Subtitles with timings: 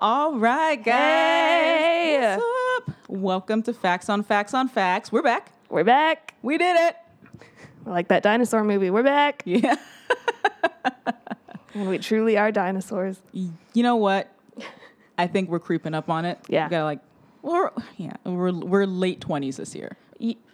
[0.00, 0.94] All right, guys.
[0.94, 2.36] Hey.
[2.36, 2.94] What's up?
[3.08, 5.12] Welcome to Facts on Facts on Facts.
[5.12, 5.52] We're back.
[5.70, 6.34] We're back.
[6.42, 6.96] We did it.
[7.86, 8.90] Like that dinosaur movie.
[8.90, 9.42] We're back.
[9.54, 9.76] Yeah.
[11.74, 13.20] We truly are dinosaurs.
[13.32, 14.32] You know what?
[15.18, 16.38] I think we're creeping up on it.
[16.48, 16.66] Yeah.
[16.66, 17.00] We gotta like,
[17.42, 19.96] we're yeah, we're we're late twenties this year.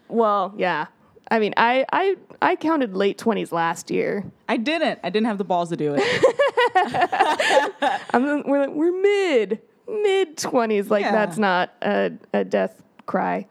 [0.08, 0.86] Well, yeah.
[1.30, 4.24] I mean, I, I, I counted late 20s last year.
[4.48, 4.98] I didn't.
[5.04, 6.02] I didn't have the balls to do it.
[8.12, 10.90] I'm, we're, like, we're mid, mid 20s.
[10.90, 11.12] Like, Yeah.
[11.12, 13.46] that's not a, a death cry.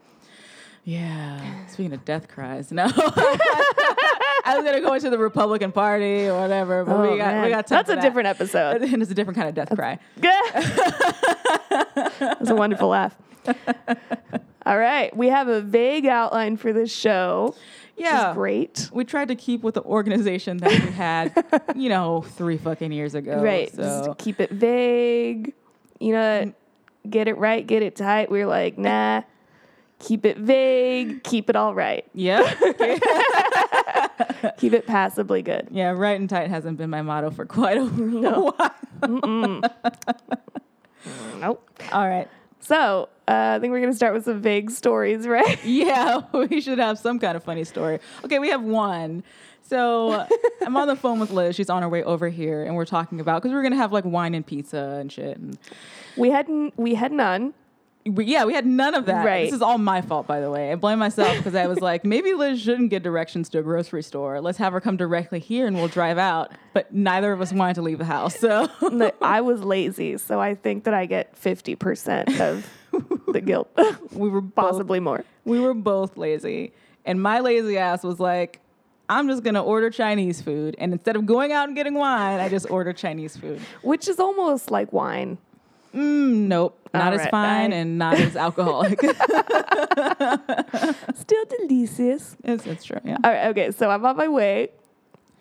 [0.84, 1.66] yeah.
[1.68, 2.84] Speaking of death cries, no.
[4.44, 7.44] I was gonna go into the Republican Party or whatever, but Oh, we got man.
[7.44, 8.02] we got time That's a that.
[8.02, 8.82] different episode.
[8.82, 9.98] And it's a different kind of death cry.
[12.18, 13.14] That's a wonderful laugh.
[14.66, 15.14] All right.
[15.16, 17.54] We have a vague outline for this show.
[17.96, 18.30] Which Yeah.
[18.30, 18.88] is great.
[18.92, 21.32] We tried to keep with the organization that we had,
[21.76, 23.42] you know, three fucking years ago.
[23.42, 23.70] Right.
[23.74, 25.52] So Just keep it vague.
[25.98, 26.54] You know, mm.
[27.10, 28.30] get it right, get it tight.
[28.30, 29.22] We're like, nah,
[29.98, 32.06] keep it vague, keep it all right.
[32.14, 32.40] yeah.
[34.58, 35.68] Keep it passably good.
[35.70, 38.74] Yeah, right and tight hasn't been my motto for quite a while.
[41.38, 41.70] Nope.
[41.92, 42.28] All right.
[42.60, 45.62] So uh, I think we're going to start with some vague stories, right?
[45.64, 47.98] Yeah, we should have some kind of funny story.
[48.24, 49.22] Okay, we have one.
[49.62, 50.26] So
[50.62, 51.54] I'm on the phone with Liz.
[51.56, 54.04] She's on her way over here, and we're talking about because we're gonna have like
[54.04, 55.36] wine and pizza and shit.
[55.36, 55.58] And
[56.16, 57.54] We had n- we had none.
[58.06, 59.24] We, yeah, we had none of that.
[59.24, 59.44] Right.
[59.44, 60.72] This is all my fault, by the way.
[60.72, 64.02] I blame myself because I was like, maybe Liz shouldn't get directions to a grocery
[64.02, 64.40] store.
[64.40, 66.52] Let's have her come directly here, and we'll drive out.
[66.72, 68.68] But neither of us wanted to leave the house, so
[69.20, 72.68] I was lazy, so I think that I get fifty percent of
[73.28, 73.70] the guilt,
[74.12, 75.24] we were both possibly more.
[75.44, 76.72] we were both lazy.
[77.04, 78.60] And my lazy ass was like,
[79.08, 80.74] I'm just gonna order Chinese food.
[80.78, 83.60] And instead of going out and getting wine, I just order Chinese food.
[83.82, 85.38] Which is almost like wine.
[85.94, 86.76] Mm, nope.
[86.92, 89.00] Not All as fine and not as alcoholic.
[91.14, 92.36] Still delicious.
[92.42, 93.16] it's, it's true, yeah.
[93.22, 94.70] All right, okay, so I'm on my way.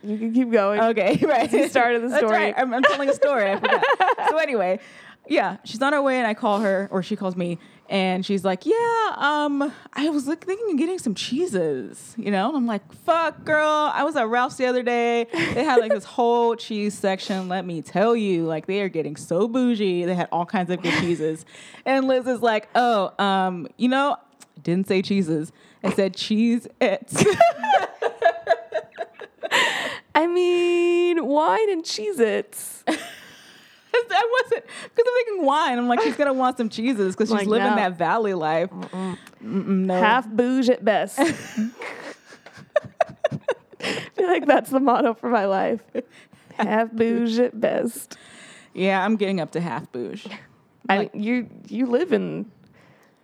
[0.04, 0.80] You can keep going.
[0.80, 1.50] Okay, right.
[1.50, 2.32] the start of the story.
[2.32, 2.54] right.
[2.56, 3.52] I'm, I'm telling a story.
[3.52, 3.84] I forgot.
[4.30, 4.80] so anyway,
[5.28, 7.58] yeah, she's on her way, and I call her, or she calls me,
[7.90, 12.48] and she's like, "Yeah, um, I was like thinking of getting some cheeses, you know."
[12.48, 15.28] And I'm like, "Fuck, girl, I was at Ralph's the other day.
[15.34, 17.50] They had like this whole cheese section.
[17.50, 20.06] Let me tell you, like they are getting so bougie.
[20.06, 21.46] They had all kinds of good cheeses."
[21.86, 24.18] And Liz is like, "Oh, um, you know."
[24.58, 25.52] I Didn't say cheeses.
[25.84, 27.24] I said cheese its.
[30.14, 32.84] I mean, wine and Cheez-Its.
[33.94, 35.78] I wasn't because I'm thinking wine.
[35.78, 37.76] I'm like, she's gonna want some cheeses because she's Like, living no.
[37.76, 38.70] that valley life.
[38.72, 40.00] Mm-mm, no.
[40.00, 41.20] Half bouge at best.
[43.82, 45.82] I feel like that's the motto for my life.
[46.58, 48.18] Half bouge at best.
[48.74, 50.28] Yeah, I'm getting up to half bouge.
[50.90, 52.52] I Like- you you live in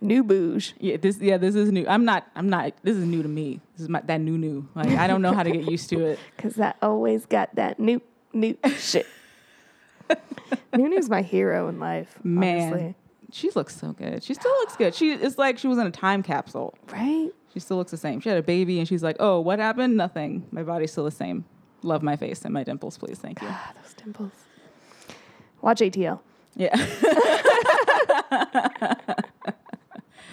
[0.00, 0.74] new bouge.
[0.78, 1.84] Yeah, this yeah, this is new.
[1.86, 2.26] I'm not.
[2.34, 2.72] I'm not.
[2.82, 3.60] This is new to me.
[3.74, 4.66] This is my that new new.
[4.74, 6.18] Like I don't know how to get used to it.
[6.38, 8.00] Cause I always got that new
[8.32, 9.06] new shit.
[10.72, 12.18] Nunu's my hero in life.
[12.22, 12.94] Man, honestly.
[13.32, 14.22] she looks so good.
[14.22, 14.94] She still looks good.
[14.94, 16.74] She it's like she was in a time capsule.
[16.92, 17.30] Right?
[17.52, 18.20] She still looks the same.
[18.20, 19.96] She had a baby and she's like, oh, what happened?
[19.96, 20.46] Nothing.
[20.50, 21.44] My body's still the same.
[21.82, 23.18] Love my face and my dimples, please.
[23.18, 23.48] Thank you.
[23.50, 24.32] Ah, those dimples.
[25.62, 26.20] Watch ATL.
[26.54, 26.74] Yeah.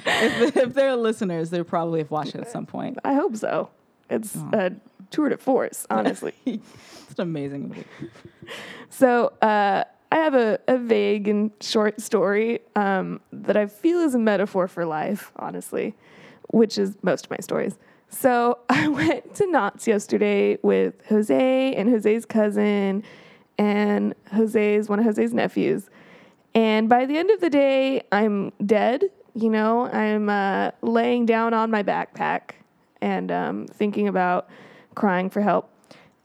[0.05, 2.97] if, if they're listeners, they probably have watched it at some point.
[3.03, 3.69] I hope so.
[4.09, 4.73] It's a
[5.13, 6.33] tour de force, honestly.
[6.45, 7.85] It's an amazing movie.
[8.89, 14.15] So uh, I have a, a vague and short story um, that I feel is
[14.15, 15.95] a metaphor for life, honestly,
[16.49, 17.77] which is most of my stories.
[18.09, 23.03] So I went to Knott's yesterday with Jose and Jose's cousin
[23.57, 25.89] and Jose's one of Jose's nephews.
[26.55, 29.05] And by the end of the day, I'm dead.
[29.35, 32.51] You know, I'm uh, laying down on my backpack
[33.01, 34.49] and um, thinking about
[34.93, 35.69] crying for help.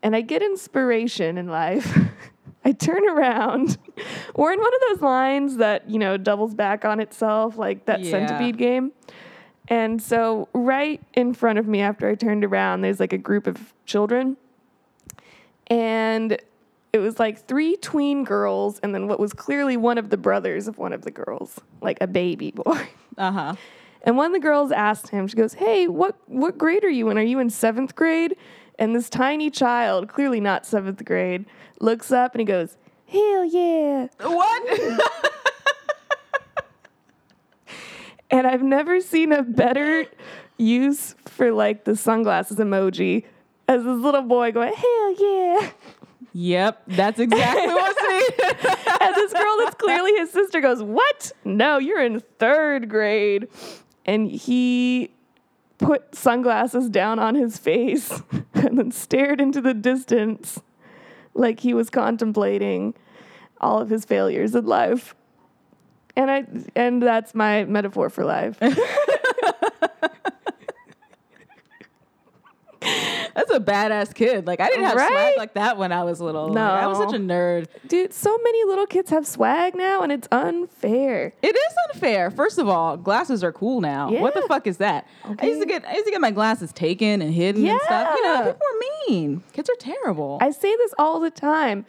[0.02, 1.98] And I get inspiration in life.
[2.64, 3.78] I turn around.
[4.36, 8.00] We're in one of those lines that, you know, doubles back on itself, like that
[8.00, 8.10] Yeah.
[8.10, 8.92] centipede game.
[9.68, 13.46] And so, right in front of me, after I turned around, there's like a group
[13.46, 14.36] of children.
[15.68, 16.38] And
[16.92, 20.68] it was like three tween girls, and then what was clearly one of the brothers
[20.68, 22.88] of one of the girls, like a baby boy.
[23.18, 23.54] Uh huh.
[24.08, 27.10] And one of the girls asked him, she goes, Hey, what, what grade are you
[27.10, 27.18] in?
[27.18, 28.36] Are you in seventh grade?
[28.78, 31.44] And this tiny child, clearly not seventh grade,
[31.78, 34.06] looks up and he goes, Hell yeah.
[34.20, 35.02] What?
[38.30, 40.06] And I've never seen a better
[40.58, 43.24] use for like the sunglasses emoji
[43.66, 45.70] as this little boy going, Hell yeah.
[46.32, 48.76] yep, that's exactly what's needed.
[49.00, 51.32] And this girl that's clearly his sister goes, What?
[51.44, 53.48] No, you're in third grade.
[54.08, 55.10] And he
[55.76, 58.22] put sunglasses down on his face
[58.54, 60.62] and then stared into the distance
[61.34, 62.94] like he was contemplating
[63.60, 65.14] all of his failures in life.
[66.16, 68.58] And I and that's my metaphor for life.
[73.38, 74.48] That's a badass kid.
[74.48, 76.48] Like I didn't have swag like that when I was little.
[76.48, 77.68] Like, I was such a nerd.
[77.86, 81.32] Dude, so many little kids have swag now and it's unfair.
[81.40, 82.32] It is unfair.
[82.32, 84.10] First of all, glasses are cool now.
[84.10, 84.22] Yeah.
[84.22, 85.06] What the fuck is that?
[85.38, 88.16] I used to get I used to get my glasses taken and hidden and stuff.
[88.16, 89.44] You know, people are mean.
[89.52, 90.38] Kids are terrible.
[90.40, 91.86] I say this all the time.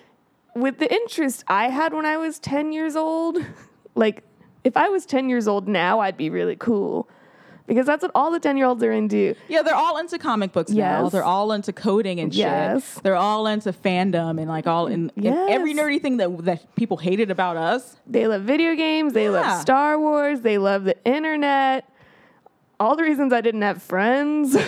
[0.56, 3.40] With the interest I had when I was 10 years old,
[3.96, 4.24] like
[4.64, 7.10] if I was 10 years old now, I'd be really cool.
[7.70, 9.36] Because that's what all the 10 year olds are into.
[9.48, 11.08] yeah, they're all into comic books now.
[11.08, 12.40] They're all into coding and shit.
[12.40, 13.00] Yes.
[13.04, 16.98] They're all into fandom and like all in and every nerdy thing that that people
[16.98, 17.96] hated about us.
[18.08, 19.30] They love video games, they Yeah.
[19.42, 21.88] love Star Wars, they love the internet.
[22.80, 24.54] All the reasons I didn't have friends.
[24.56, 24.62] now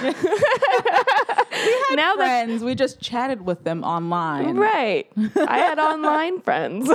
[2.16, 4.58] that Friends, we just chatted with them online.
[4.58, 5.08] Right.
[5.38, 6.90] I had online friends.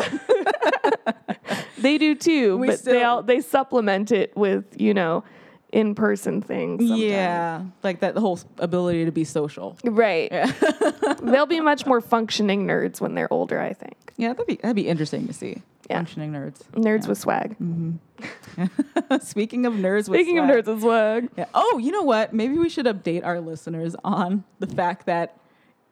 [1.78, 5.24] they do too, We but they all they supplement it with, you know,
[5.72, 6.80] in-person things.
[6.80, 7.02] sometimes.
[7.02, 9.76] Yeah, like that whole ability to be social.
[9.84, 10.30] Right.
[10.30, 10.52] Yeah.
[11.22, 13.94] They'll be much more functioning nerds when they're older, I think.
[14.16, 15.62] Yeah, that'd be that'd be interesting to see.
[15.90, 15.98] Yeah.
[15.98, 16.62] Functioning nerds.
[16.72, 17.56] Nerds with swag.
[17.58, 19.16] Mm-hmm.
[19.20, 21.28] Speaking of nerds, with Speaking of swag- nerds with swag.
[21.36, 21.44] Yeah.
[21.54, 22.32] Oh, you know what?
[22.32, 25.36] Maybe we should update our listeners on the fact that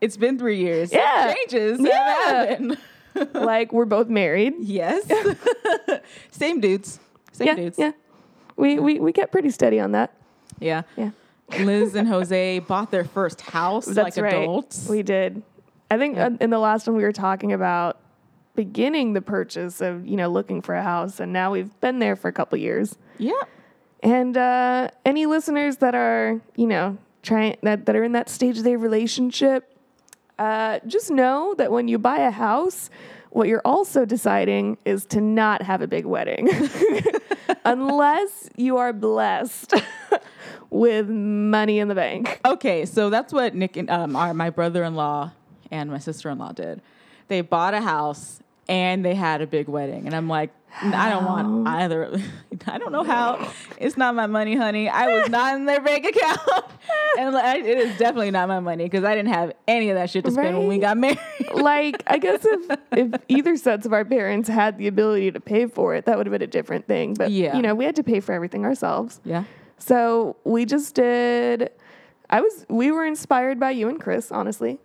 [0.01, 0.93] it's been three years.
[0.93, 1.35] Yeah.
[1.35, 2.59] Changes Yeah.
[3.35, 4.55] like we're both married.
[4.61, 5.05] yes.
[6.31, 6.99] Same dudes.
[7.33, 7.55] Same yeah.
[7.55, 7.79] dudes.
[7.79, 7.93] Yeah.
[8.57, 10.13] We, we we get pretty steady on that.
[10.61, 10.83] Yeah.
[10.97, 11.11] Yeah.
[11.61, 14.35] Liz and Jose bought their first house That's like right.
[14.35, 14.89] adults.
[14.89, 15.43] We did.
[15.91, 17.99] I think uh, in the last one we were talking about
[18.55, 22.17] beginning the purchase of, you know, looking for a house and now we've been there
[22.17, 22.97] for a couple years.
[23.19, 23.33] yeah.
[24.03, 28.59] And uh, any listeners that are, you know, trying that, that are in that stage
[28.59, 29.75] of their relationship,
[30.39, 32.91] uh, just know that when you buy a house,
[33.35, 36.49] what you're also deciding is to not have a big wedding,
[37.65, 39.75] unless you are blessed
[40.71, 42.41] with money in the bank.
[42.45, 45.33] Okay, so that's what Nick and um, our, my brother-in-law
[45.73, 46.81] and my sister-in-law did.
[47.27, 48.39] They bought a house
[48.69, 52.03] and they had a big wedding, and I'm like, "N- I don't want either.
[52.05, 52.23] Of,
[52.67, 53.51] I don't know how.
[53.79, 54.89] It's not my money, honey.
[54.89, 56.41] I was not in their bank account,
[57.19, 60.11] and like, it is definitely not my money because I didn't have any of that
[60.11, 61.19] shit to spend when we got married.
[61.55, 65.67] like I guess if if either sets of our parents had the ability to pay
[65.67, 67.15] for it, that would have been a different thing.
[67.15, 67.55] But Yeah.
[67.57, 69.21] you know, we had to pay for everything ourselves.
[69.25, 69.45] yeah.
[69.79, 71.71] So we just did.
[72.31, 72.65] I was.
[72.69, 74.79] We were inspired by you and Chris, honestly.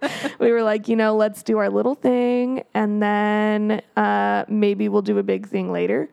[0.38, 5.02] we were like, you know, let's do our little thing, and then uh, maybe we'll
[5.02, 6.08] do a big thing later,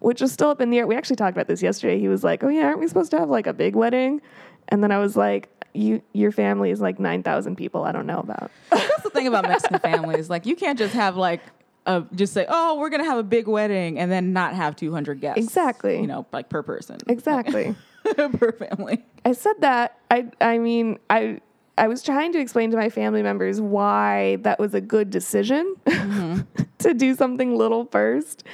[0.00, 0.86] which is still up in the air.
[0.86, 1.98] We actually talked about this yesterday.
[1.98, 4.20] He was like, "Oh yeah, aren't we supposed to have like a big wedding?"
[4.68, 7.84] And then I was like, "You, your family is like nine thousand people.
[7.84, 10.30] I don't know about." That's the thing about Mexican families.
[10.30, 11.40] Like, you can't just have like.
[11.86, 15.22] A, just say, oh, we're gonna have a big wedding, and then not have 200
[15.22, 15.42] guests.
[15.42, 15.98] Exactly.
[15.98, 16.98] You know, like per person.
[17.08, 17.74] exactly.
[18.16, 19.02] per family.
[19.24, 19.98] I said that.
[20.10, 21.40] I I mean, I
[21.78, 25.76] I was trying to explain to my family members why that was a good decision
[26.78, 28.44] to do something little first.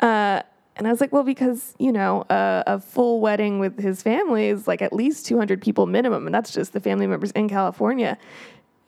[0.00, 0.42] Uh,
[0.76, 4.46] and I was like, well, because you know, a, a full wedding with his family
[4.46, 8.18] is like at least 200 people minimum, and that's just the family members in California.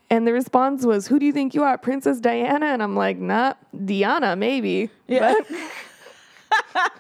[0.08, 3.18] And the response was, "Who do you think you are, Princess Diana?" And I'm like,
[3.18, 5.34] "Not Diana, maybe." Yeah.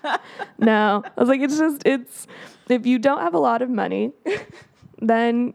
[0.02, 0.20] But
[0.58, 2.26] no, I was like, it's just it's
[2.68, 4.12] if you don't have a lot of money,
[5.00, 5.54] then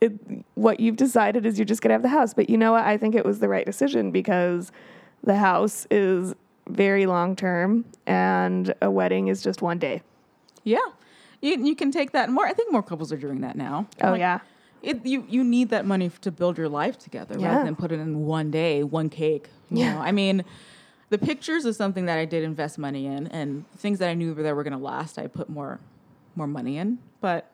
[0.00, 0.12] it,
[0.54, 2.34] what you've decided is you're just gonna have the house.
[2.34, 2.84] But you know what?
[2.84, 4.70] I think it was the right decision because
[5.24, 6.34] the house is
[6.68, 10.02] very long term, and a wedding is just one day.
[10.64, 10.78] Yeah.
[11.40, 12.46] You, you can take that more.
[12.46, 13.86] I think more couples are doing that now.
[14.02, 14.40] Oh Like, yeah,
[14.82, 17.48] It, you, you need that money to build your life together Yeah.
[17.48, 19.48] rather than put it in one day, one cake.
[19.70, 19.94] You Yeah.
[19.94, 20.00] know?
[20.00, 20.44] I mean,
[21.10, 24.34] the pictures is something that I did invest money in, and things that I knew
[24.34, 25.78] that were going to last, I put more,
[26.36, 26.98] more money in.
[27.20, 27.50] But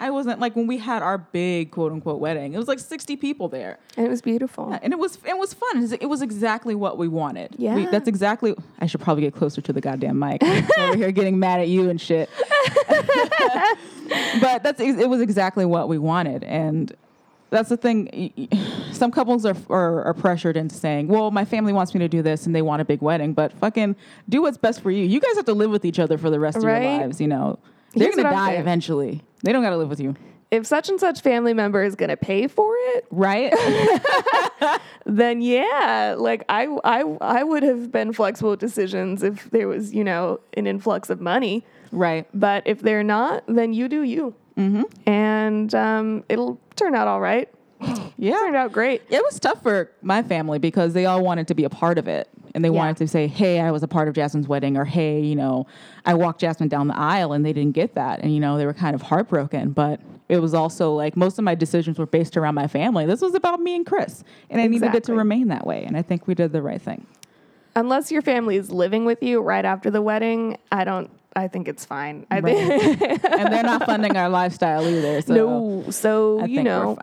[0.00, 2.54] I wasn't like when we had our big quote unquote wedding.
[2.54, 4.72] It was like sixty people there, and it was beautiful.
[4.82, 5.82] and it was it was fun.
[6.00, 7.56] It was, exactly what we wanted.
[7.58, 7.90] We- Yeah.
[7.90, 8.54] that's exactly.
[8.80, 10.42] I should probably get closer to the goddamn mic
[10.78, 12.28] over here, getting mad at you and shit.
[14.40, 16.94] but that's it was exactly what we wanted, and
[17.50, 18.48] that's the thing.
[18.92, 22.22] Some couples are, are are pressured into saying, "Well, my family wants me to do
[22.22, 23.96] this, and they want a big wedding." But fucking
[24.28, 25.04] do what's best for you.
[25.04, 27.20] You guys have to live with each other for the rest of your lives.
[27.20, 27.58] You know,
[27.94, 29.22] they're Here's gonna die eventually.
[29.42, 30.14] They don't got to live with you.
[30.50, 33.52] if such and such family member is going to pay for it, Right?
[35.06, 39.94] then yeah, like I, I, I would have been flexible with decisions if there was,
[39.94, 41.64] you know, an influx of money.
[41.92, 42.26] right.
[42.34, 44.34] But if they're not, then you do you.
[44.56, 44.82] Mm-hmm.
[45.08, 47.48] And um, it'll turn out all right.
[48.20, 48.34] Yeah.
[48.34, 49.02] It Turned out great.
[49.10, 52.08] It was tough for my family because they all wanted to be a part of
[52.08, 52.28] it.
[52.58, 52.74] And they Yeah.
[52.78, 55.68] wanted to say, hey, I was a part of Jasmine's wedding, or hey, you know,
[56.04, 58.18] I walked Jasmine down the aisle and they didn't get that.
[58.18, 59.70] And, you know, they were kind of heartbroken.
[59.70, 63.06] But it was also like most of my decisions were based around my family.
[63.06, 64.24] This was about me and Chris.
[64.50, 65.84] And I needed it to remain that way.
[65.84, 67.06] And I think we did the right thing.
[67.76, 71.10] Unless your family is living with you right after the wedding, I don't.
[71.36, 72.26] I think it's fine.
[72.32, 72.56] I Right.
[72.56, 75.22] think and they're not funding our lifestyle either.
[75.22, 75.34] So
[75.84, 75.90] no.
[75.90, 76.98] So I you think know.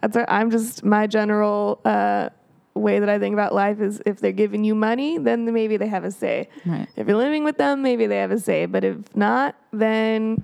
[0.00, 2.30] That's our, I'm just my general uh,
[2.74, 5.86] way that I think about life is if they're giving you money, then maybe they
[5.88, 6.48] have a say.
[6.64, 6.88] Right.
[6.96, 8.66] If you're living with them, maybe they have a say.
[8.66, 10.42] But if not, then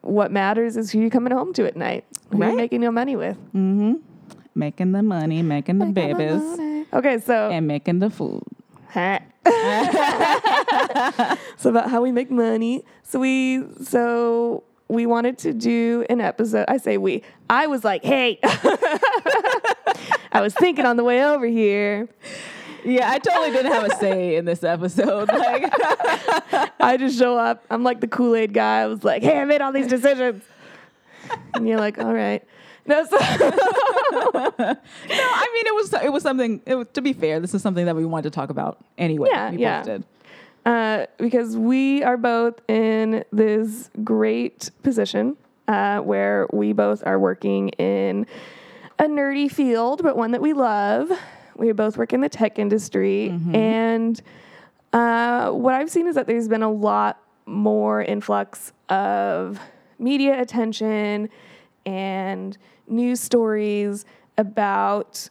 [0.00, 2.48] what matters is who you're coming home to at night, who Right.
[2.48, 3.36] you're making your money with.
[3.54, 3.94] Mm-hmm.
[4.54, 6.42] Making the money, making the babies,
[6.92, 8.42] Okay, so and making the food.
[11.56, 12.84] so about how we make money.
[13.02, 16.66] So we so we wanted to do an episode.
[16.68, 17.22] I say we.
[17.48, 18.38] I was like, hey.
[20.32, 22.08] I was thinking on the way over here.
[22.84, 25.28] Yeah, I totally didn't have a say in this episode.
[25.28, 25.64] Like,
[26.80, 27.64] I just show up.
[27.70, 28.80] I'm like the Kool Aid guy.
[28.80, 30.42] I was like, hey, I made all these decisions.
[31.54, 32.42] And you're like, all right.
[32.84, 34.76] No, so No, I
[35.54, 36.60] mean it was it was something.
[36.66, 39.28] It was, to be fair, this is something that we wanted to talk about anyway.
[39.30, 39.82] Yeah, we yeah.
[39.84, 40.04] Did.
[40.66, 45.36] uh, because we are both in this great position
[45.68, 48.26] uh, where we both are working in
[48.98, 51.10] a nerdy field, but one that we love.
[51.56, 54.20] We both work in the tech industry, and
[54.92, 59.58] uh, what I've seen is that there's been a lot more influx of
[59.98, 61.28] media attention
[61.86, 62.56] and
[62.88, 64.04] news stories
[64.38, 65.28] about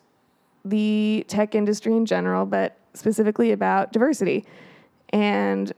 [0.64, 4.46] the tech industry in general, but specifically about diversity.
[5.10, 5.72] And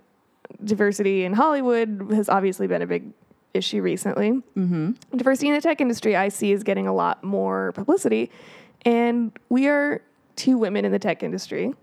[0.64, 3.12] diversity in Hollywood has obviously been a big
[3.54, 4.32] issue recently.
[4.58, 4.92] Mm-hmm.
[5.16, 8.32] Diversity in the tech industry, I see, is getting a lot more publicity.
[8.86, 10.02] And we are
[10.36, 11.74] two women in the tech industry.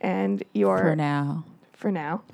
[0.00, 1.44] And you're For now.
[1.72, 2.22] for now.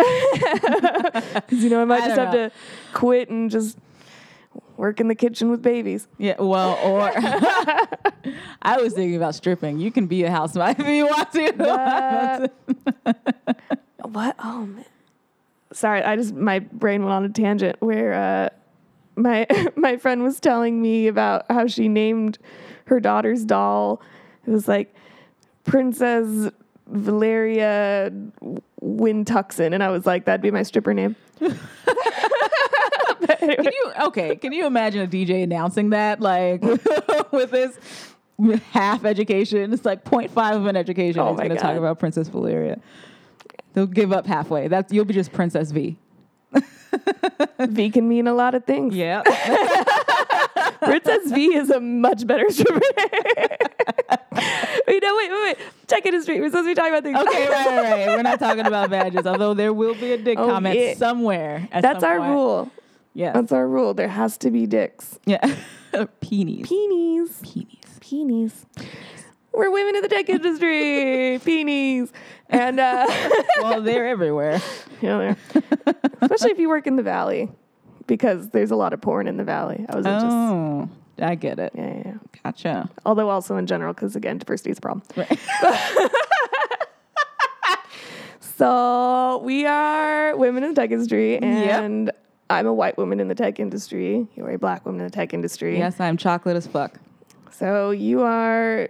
[1.48, 2.48] you know, I might I just have know.
[2.48, 2.52] to
[2.92, 3.78] quit and just
[4.76, 6.08] work in the kitchen with babies.
[6.18, 6.34] Yeah.
[6.40, 7.12] Well, or
[8.62, 9.78] I was thinking about stripping.
[9.78, 12.50] You can be a housewife if you want to.
[14.04, 14.34] What?
[14.40, 14.84] Oh man.
[15.72, 18.48] Sorry, I just my brain went on a tangent where uh,
[19.16, 22.38] my my friend was telling me about how she named
[22.86, 24.00] her daughter's doll.
[24.46, 24.94] It was like
[25.64, 26.50] Princess
[26.86, 28.12] Valeria
[28.82, 31.16] Wintuxin, and I was like, that'd be my stripper name.
[33.38, 34.36] Can you okay?
[34.36, 36.62] Can you imagine a DJ announcing that like
[37.32, 37.78] with this
[38.70, 39.72] half education?
[39.72, 41.20] It's like 0.5 of an education.
[41.20, 42.80] Oh He's going to talk about Princess Valeria.
[43.74, 44.68] They'll give up halfway.
[44.68, 45.96] That's you'll be just Princess V.
[47.60, 48.94] V can mean a lot of things.
[48.94, 49.22] Yeah.
[50.82, 52.80] Princess V is a much better stripper
[54.86, 55.58] wait, no, wait, wait, wait.
[55.86, 56.40] Tech industry.
[56.40, 57.18] We're supposed to be talking about things.
[57.18, 58.16] Okay, right, right, right.
[58.16, 60.94] We're not talking about badges, although there will be a dick Oh, comment yeah.
[60.94, 61.68] somewhere.
[61.72, 62.30] at That's some our point.
[62.32, 62.70] rule.
[63.14, 63.32] Yeah.
[63.32, 63.94] That's our rule.
[63.94, 65.18] There has to be dicks.
[65.26, 65.38] yeah.
[65.92, 66.66] Peenies.
[66.66, 67.40] Peenies.
[67.42, 68.00] Peenies.
[68.00, 68.64] Peenies.
[69.54, 71.38] We're women in the tech industry.
[71.44, 72.10] Peenies.
[72.48, 73.06] And uh
[73.62, 74.60] Well, they're everywhere.
[75.00, 77.50] yeah, they're- especially if you work in the valley.
[78.06, 79.86] Because there's a lot of porn in the valley.
[79.88, 80.88] I was just Oh,
[81.20, 81.72] I get it.
[81.74, 82.14] yeah, yeah, yeah.
[82.42, 82.90] Gotcha.
[83.06, 85.02] Although also in general, because again, diversity is a problem.
[85.16, 85.38] Right.
[88.56, 92.12] So we are women in the tech industry, and
[92.50, 94.28] I'm a white woman in the tech industry.
[94.36, 95.78] You're a black woman in the tech industry.
[95.78, 96.94] Yes, I'm chocolate as fuck.
[97.50, 98.88] So you are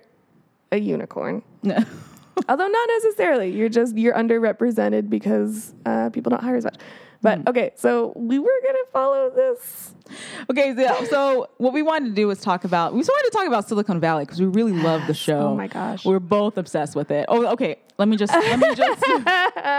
[0.72, 1.42] a unicorn.
[1.62, 1.76] No.
[2.48, 3.50] Although not necessarily.
[3.52, 6.76] You're just you're underrepresented because uh, people don't hire as much.
[7.20, 7.48] But Hmm.
[7.50, 9.94] okay, so we were gonna follow this.
[10.50, 12.94] Okay, so, so what we wanted to do was talk about.
[12.94, 15.50] We just wanted to talk about Silicon Valley because we really love the show.
[15.50, 16.04] Oh my gosh.
[16.04, 17.26] we're both obsessed with it.
[17.28, 17.76] Oh, okay.
[17.98, 19.00] Let me just let me just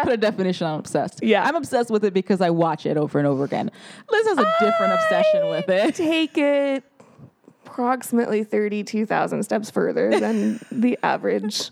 [0.04, 1.20] put a definition on obsessed.
[1.22, 1.44] Yeah.
[1.44, 3.70] I'm obsessed with it because I watch it over and over again.
[4.10, 5.96] Liz has a different obsession with it.
[5.96, 6.86] Take it
[7.74, 11.72] approximately thirty-two thousand steps further than the average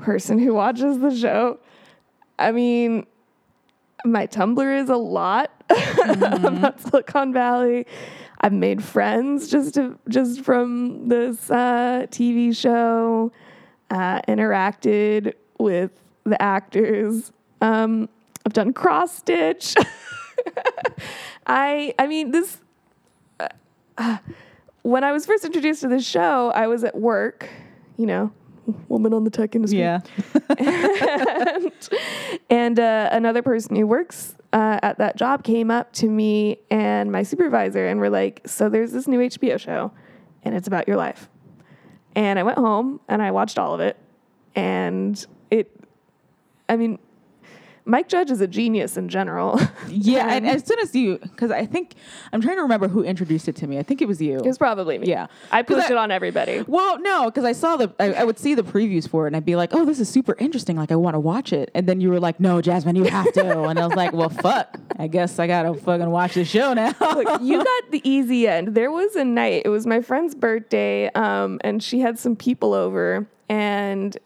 [0.00, 1.58] person who watches the show.
[2.38, 3.06] I mean,
[4.06, 7.86] my Tumblr is a lot about Silicon Valley.
[8.40, 13.32] I've made friends just to, just from this uh, TV show.
[13.90, 15.90] Uh, interacted with
[16.24, 17.30] the actors.
[17.60, 18.08] Um,
[18.46, 19.74] I've done cross stitch.
[21.46, 22.56] I I mean this.
[23.98, 24.16] uh,
[24.82, 27.48] when I was first introduced to this show, I was at work,
[27.96, 28.32] you know,
[28.88, 29.80] woman on the tech industry.
[29.80, 30.00] Yeah.
[30.58, 31.72] and
[32.50, 37.10] and uh, another person who works uh, at that job came up to me and
[37.10, 39.92] my supervisor and were like, "So there's this new HBO show,
[40.42, 41.28] and it's about your life."
[42.14, 43.96] And I went home and I watched all of it,
[44.54, 45.70] and it,
[46.68, 46.98] I mean,
[47.84, 49.58] Mike Judge is a genius in general.
[49.88, 51.94] Yeah, and as soon as you, because I think
[52.32, 53.78] I'm trying to remember who introduced it to me.
[53.78, 54.38] I think it was you.
[54.38, 55.06] it was probably me.
[55.08, 55.26] Yeah.
[55.50, 56.62] I pushed I- it on everybody.
[56.66, 59.36] Well, no, because I saw the, I, I would see the previews for it, and
[59.36, 60.76] I'd be like, "Oh, this is super interesting.
[60.76, 63.32] Like, I want to watch it." And then you were like, "No, Jasmine, you have
[63.34, 64.78] to." and I was like, "Well, fuck.
[64.98, 66.94] I guess I gotta fucking watch the show now."
[67.42, 68.68] you got the easy end.
[68.74, 72.72] There was a night, it was my friend's birthday, um, and she had some people
[72.72, 74.16] over, and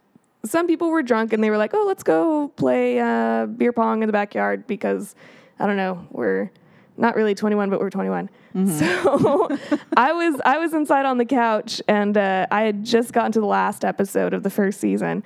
[0.47, 4.03] some people were drunk and they were like, oh, let's go play uh, beer pong
[4.03, 5.15] in the backyard because,
[5.59, 6.51] I don't know, we're
[6.97, 8.31] not really 21, but we're 21.
[8.67, 9.49] So
[9.97, 13.41] I was I was inside on the couch and uh, I had just gotten to
[13.41, 15.23] the last episode of the first season.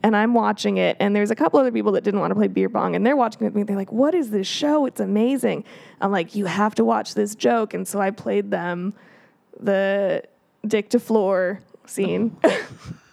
[0.00, 2.46] And I'm watching it, and there's a couple other people that didn't want to play
[2.46, 3.64] beer pong, and they're watching with me.
[3.64, 4.86] They're like, "What is this show?
[4.86, 5.64] It's amazing!"
[6.00, 8.94] I'm like, "You have to watch this joke." And so I played them
[9.58, 10.22] the
[10.64, 12.36] dick to floor scene.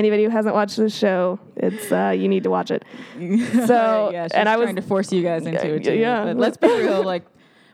[0.00, 2.84] Anybody who hasn't watched this show, it's uh, you need to watch it.
[3.66, 5.84] So, yeah, she's and I was trying to force you guys into it.
[5.84, 5.92] Too.
[5.92, 6.24] Yeah.
[6.24, 7.02] But let's be real.
[7.04, 7.22] Like,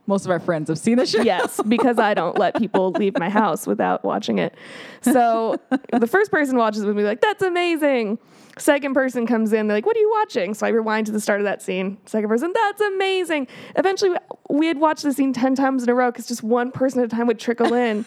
[0.09, 1.23] most of our friends have seen the show.
[1.23, 4.57] yes, because I don't let people leave my house without watching it.
[5.03, 5.61] So
[5.93, 8.19] the first person watches it with me, like, that's amazing.
[8.59, 10.53] Second person comes in, they're like, what are you watching?
[10.55, 11.97] So I rewind to the start of that scene.
[12.07, 13.47] Second person, that's amazing.
[13.77, 14.17] Eventually, we-
[14.59, 17.07] we had watched the scene 10 times in a row because just one person at
[17.07, 18.05] a time would trickle in.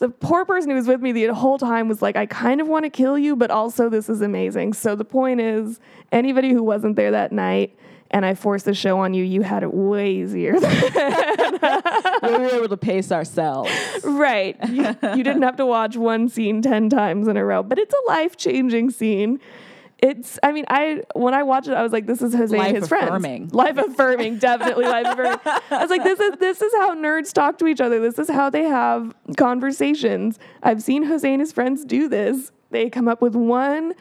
[0.00, 2.66] The poor person who was with me the whole time was like, I kind of
[2.66, 4.72] want to kill you, but also this is amazing.
[4.72, 5.78] So the point is,
[6.10, 7.76] anybody who wasn't there that night,
[8.10, 12.68] and I forced the show on you, you had it way easier we were able
[12.68, 13.70] to pace ourselves.
[14.02, 14.56] Right.
[14.68, 17.94] You, you didn't have to watch one scene 10 times in a row, but it's
[17.94, 19.38] a life changing scene.
[20.02, 22.74] It's, I mean, I, when I watched it, I was like, this is Jose and
[22.76, 23.48] his Life-affirming.
[23.50, 23.54] friends.
[23.54, 25.38] Life affirming, definitely life affirming.
[25.44, 28.00] I was like, this is, this is how nerds talk to each other.
[28.00, 30.38] This is how they have conversations.
[30.62, 32.50] I've seen Jose and his friends do this.
[32.70, 33.92] They come up with one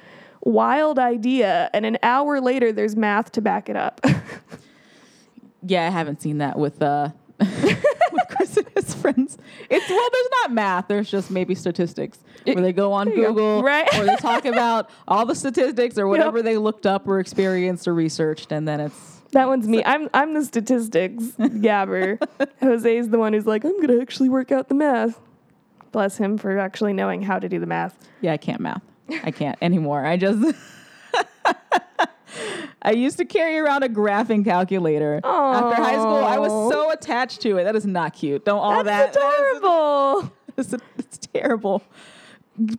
[0.41, 3.99] wild idea, and an hour later, there's math to back it up.
[5.61, 7.09] Yeah, I haven't seen that with uh
[7.39, 9.37] with Chris and his friends.
[9.69, 10.87] It's well, there's not math.
[10.87, 13.27] There's just maybe statistics where they go on you go.
[13.33, 13.87] Google Right.
[13.97, 17.93] or they talk about all the statistics or whatever they looked up or experienced or
[17.93, 19.83] researched, and then it's That one's me.
[19.85, 22.19] I'm I'm the statistics gabber.
[22.61, 25.19] Jose's the one who's like, I'm gonna actually work out the math.
[25.91, 27.97] Bless him for actually knowing how to do the math.
[28.21, 28.83] yeah, I can't math.
[29.23, 30.05] I can't anymore.
[30.05, 30.55] I just.
[32.81, 36.23] I used to carry around a graphing calculator after high school.
[36.23, 37.65] I was so attached to it.
[37.65, 38.45] That is not cute.
[38.45, 39.57] Don't all That's that.
[39.57, 40.31] adorable.
[40.57, 41.81] It's, it's terrible.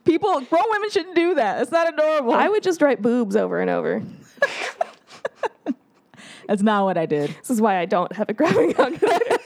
[0.04, 1.62] People, grown women shouldn't do that.
[1.62, 2.34] It's not adorable.
[2.34, 4.02] I would just write boobs over and over.
[6.46, 7.30] That's not what I did.
[7.38, 9.38] This is why I don't have a graphing calculator.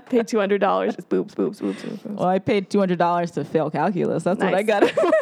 [0.08, 0.94] Pay two hundred dollars.
[0.96, 2.02] Just boobs, boobs, boobs, boobs.
[2.02, 2.16] boobs.
[2.18, 4.22] Well, I paid two hundred dollars to fail calculus.
[4.22, 4.66] That's what I Nice.
[4.94, 5.14] got.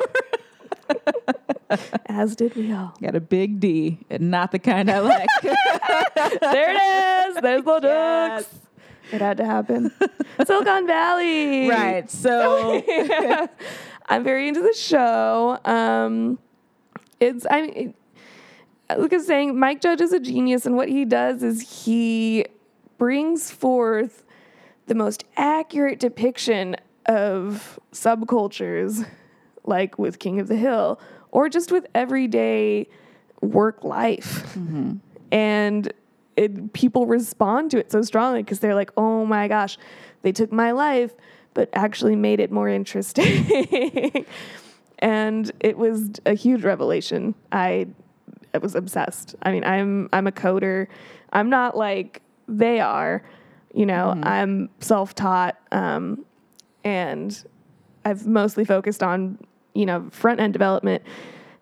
[2.06, 2.94] As did we all.
[3.02, 5.28] got a big D, and not the kind I like.
[6.40, 7.42] There it is.
[7.42, 8.44] There's the Yes.
[8.44, 8.60] ducks.
[9.12, 9.92] It had to happen.
[10.44, 11.68] Silicon Valley.
[11.68, 12.10] right.
[12.10, 12.82] So
[14.08, 15.58] I'm very into the show.
[15.64, 16.38] Um,
[17.20, 17.94] it's I mean,
[18.90, 21.84] it, like I was saying, Mike Judge is a genius, and what he does is
[21.84, 22.46] he
[22.98, 24.24] brings forth
[24.86, 29.06] the most accurate depiction of subcultures,
[29.66, 31.00] like with King of the Hill,
[31.30, 32.88] or just with everyday
[33.40, 34.56] work life,
[35.32, 35.92] and
[36.36, 39.78] it, people respond to it so strongly because they're like, "Oh my gosh,
[40.22, 41.12] they took my life."
[41.54, 44.26] But actually made it more interesting.
[44.98, 47.34] and it was a huge revelation.
[47.50, 47.86] I,
[48.52, 49.34] I was obsessed.
[49.42, 50.86] I mean, I'm I'm a coder.
[51.32, 53.22] I'm not like they are.
[53.74, 56.24] You know, I'm self-taught, um,
[56.82, 57.44] and
[58.06, 59.38] I've mostly focused on
[59.76, 61.02] you know front end development.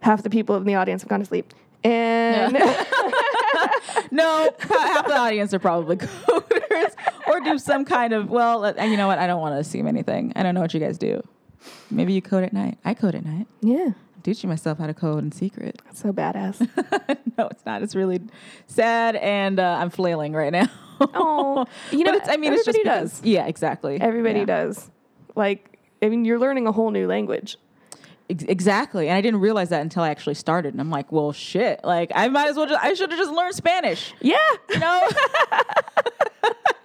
[0.00, 2.52] Half the people in the audience have gone to sleep, and
[4.10, 6.94] no, half the audience are probably coders
[7.26, 8.30] or do some kind of.
[8.30, 9.18] Well, and you know what?
[9.18, 10.32] I don't want to assume anything.
[10.36, 11.22] I don't know what you guys do.
[11.90, 12.78] Maybe you code at night.
[12.84, 13.46] I code at night.
[13.62, 15.80] yeah, I'm teaching myself how to code in secret.
[15.94, 16.60] so badass.
[17.38, 17.82] no, it's not.
[17.82, 18.20] It's really
[18.66, 20.66] sad, and uh, I'm flailing right now.
[21.00, 23.26] Oh, you know, it's, I mean, it's just everybody because- does.
[23.26, 24.00] Yeah, exactly.
[24.00, 24.44] Everybody Yeah.
[24.44, 24.90] does.
[25.34, 27.56] Like, I mean, you're learning a whole new language.
[28.30, 29.08] Ex- Exactly.
[29.08, 30.72] And I didn't realize that until I actually started.
[30.74, 31.80] And I'm like, well, shit.
[31.84, 34.14] Like, I might as well just, I should have just learned Spanish.
[34.20, 34.36] Yeah.
[34.70, 35.08] You know?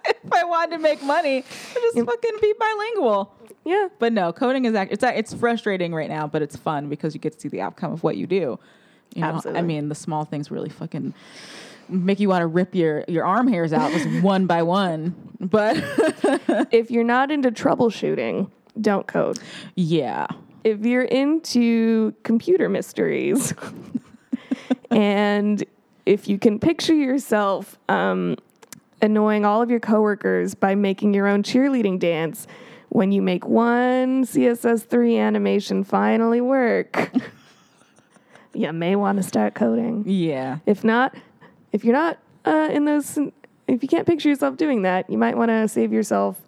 [0.04, 3.34] if I wanted to make money, I just fucking be bilingual.
[3.64, 3.88] Yeah.
[3.98, 7.20] But no, coding is act- it's it's frustrating right now, but it's fun because you
[7.20, 8.58] get to see the outcome of what you do.
[9.14, 11.14] You know, I mean, the small things really fucking
[11.88, 15.14] make you want to rip your your arm hairs out just one by one.
[15.40, 15.76] But
[16.70, 18.50] If you're not into troubleshooting,
[18.80, 19.38] don't code.
[19.74, 20.26] yeah,
[20.64, 23.54] If you're into computer mysteries,
[24.90, 25.64] and
[26.06, 28.36] if you can picture yourself um,
[29.00, 32.46] annoying all of your coworkers by making your own cheerleading dance
[32.90, 37.10] when you make one CSS3 animation finally work,
[38.54, 40.02] you may want to start coding.
[40.06, 41.14] yeah, If not,
[41.72, 43.16] if you're not uh, in those,
[43.68, 46.40] if you can't picture yourself doing that, you might want to save yourself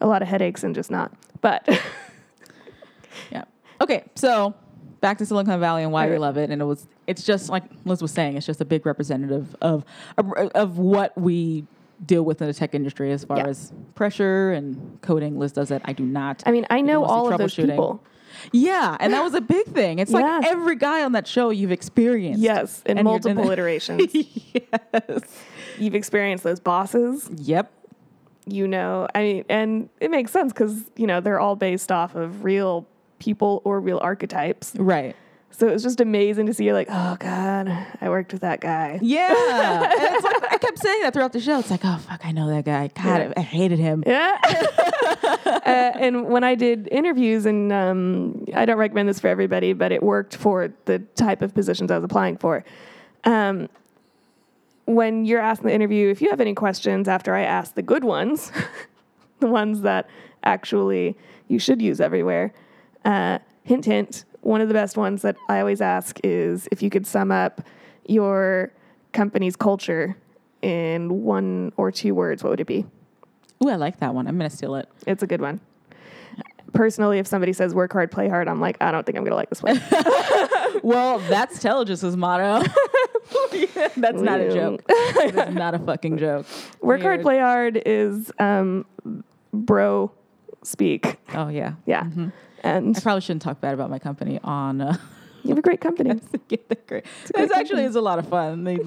[0.00, 1.12] a lot of headaches and just not.
[1.42, 1.68] But
[3.30, 3.44] yeah.
[3.80, 4.54] Okay, so
[5.00, 7.64] back to Silicon Valley and why we love it, and it was it's just like
[7.84, 9.84] Liz was saying, it's just a big representative of
[10.18, 11.66] of, what we
[12.04, 13.46] deal with in the tech industry as far Yeah.
[13.46, 15.38] as pressure and coding.
[15.38, 15.82] Liz does it.
[15.84, 16.42] I do not.
[16.46, 18.02] I mean, I know all of those people.
[18.52, 19.98] Yeah, and that was a big thing.
[19.98, 22.40] It's like every guy on that show you've experienced.
[22.40, 24.08] Yes, in multiple iterations.
[24.14, 25.20] yes.
[25.78, 27.28] You've experienced those bosses.
[27.36, 27.72] Yep.
[28.46, 32.14] You know, I mean, and it makes sense because you know they're all based off
[32.14, 32.86] of real
[33.20, 34.74] people or real archetypes.
[34.76, 35.14] Right.
[35.52, 36.64] So it was just amazing to see.
[36.64, 37.68] You're like, oh god,
[38.00, 38.98] I worked with that guy.
[39.02, 39.28] Yeah.
[39.82, 41.58] and it's like I kept saying that throughout the show.
[41.58, 42.88] It's like, oh fuck, I know that guy.
[42.88, 43.32] God, Yeah.
[43.36, 44.02] I, I hated him.
[44.06, 44.38] Yeah.
[45.44, 49.92] uh, and when I did interviews, and um, I don't recommend this for everybody, but
[49.92, 52.64] it worked for the type of positions I was applying for.
[53.24, 53.68] Um,
[54.86, 57.82] when you're asked in the interview, if you have any questions after I ask the
[57.82, 58.50] good ones,
[59.40, 60.08] the ones that
[60.42, 61.16] actually
[61.48, 62.52] you should use everywhere,
[63.04, 66.90] uh, hint, hint, one of the best ones that I always ask is if you
[66.90, 67.62] could sum up
[68.06, 68.72] your
[69.12, 70.16] company's culture
[70.62, 72.86] in one or two words, what would it be?
[73.62, 74.26] Ooh, I like that one.
[74.26, 74.88] I'm gonna steal it.
[75.06, 75.60] It's a good one.
[76.72, 79.36] Personally, if somebody says work hard, play hard, I'm like, I don't think I'm gonna
[79.36, 79.80] like this one.
[80.82, 82.64] Well, that's Tellus's motto.
[83.96, 84.82] that's not a joke.
[84.86, 86.46] that's not a fucking joke.
[86.80, 88.86] work hard, play hard is um,
[89.52, 90.10] bro
[90.62, 91.18] speak.
[91.34, 91.74] Oh yeah.
[91.86, 92.08] Yeah.
[92.60, 94.80] And I probably shouldn't talk bad about my company on.
[94.80, 94.96] Uh,
[95.42, 96.20] you have a great company.
[96.48, 97.04] yeah, great.
[97.34, 98.64] It's actually is a lot of fun.
[98.64, 98.78] They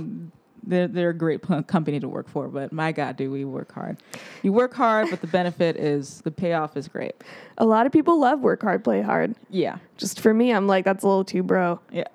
[0.66, 2.48] they're they're a great p- company to work for.
[2.48, 3.98] But my God, do we work hard?
[4.44, 7.16] You work hard, but the benefit is the payoff is great.
[7.58, 9.36] A lot of people love work hard, play hard.
[9.50, 9.78] Yeah.
[9.98, 11.80] Just for me, I'm like, that's a little too bro.
[11.92, 12.06] Yeah.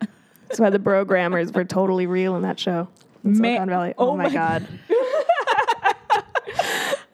[0.46, 2.88] That's why the brogrammers were totally real in that show.
[3.24, 3.94] in Man- Silicon Valley.
[3.98, 4.66] Oh, oh my my God.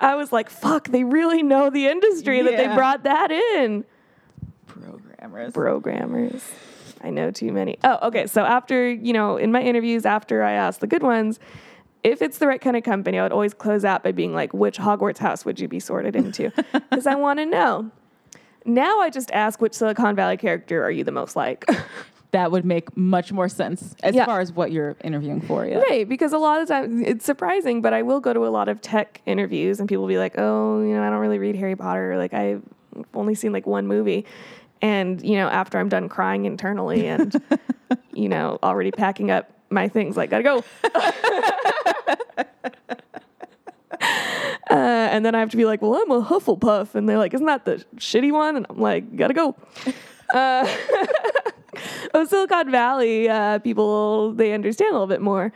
[0.00, 3.84] I was like, fuck, they really know the industry that they brought that in.
[5.30, 5.52] Programmers.
[5.54, 6.52] programmers.
[7.02, 7.78] I know too many.
[7.84, 8.26] Oh, okay.
[8.26, 11.38] So after, you know, in my interviews, after I asked the good ones,
[12.02, 14.52] if it's the right kind of company, I would always close out by being like,
[14.52, 16.52] which Hogwarts house would you be sorted into?
[16.72, 17.90] Because I want to know.
[18.66, 21.64] Now I just ask, which Silicon Valley character are you the most like?
[22.32, 24.24] That would make much more sense as Yeah.
[24.26, 25.64] far as what you're interviewing for.
[25.64, 25.78] Yeah.
[25.78, 26.08] right.
[26.08, 28.80] Because a lot of times it's surprising, but I will go to a lot of
[28.80, 31.76] tech interviews and people will be like, oh, you know, I don't really read Harry
[31.76, 32.16] Potter.
[32.18, 32.60] Like, I've
[33.14, 34.26] only seen like one movie.
[34.82, 37.34] And, you know, after I'm done crying internally and,
[38.12, 40.64] you know, already packing up my things, like, gotta go.
[44.70, 46.94] Uh, and then I have to be like, well, I'm a Hufflepuff.
[46.94, 48.56] And they're like, isn't that the shitty one?
[48.56, 49.56] And I'm like, gotta go.
[50.32, 50.66] Uh,
[52.14, 55.52] oh, Silicon Valley uh, people, they understand a little bit more.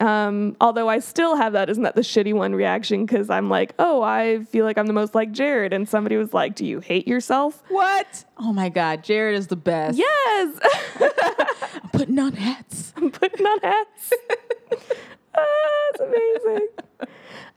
[0.00, 3.06] Um, although I still have that, isn't that the shitty one reaction?
[3.06, 5.72] Because I'm like, oh, I feel like I'm the most like Jared.
[5.72, 7.62] And somebody was like, do you hate yourself?
[7.68, 8.24] What?
[8.38, 9.98] Oh my God, Jared is the best.
[9.98, 10.58] Yes.
[11.82, 12.92] I'm putting on hats.
[12.96, 14.12] I'm putting on hats.
[15.34, 16.68] ah, it's amazing.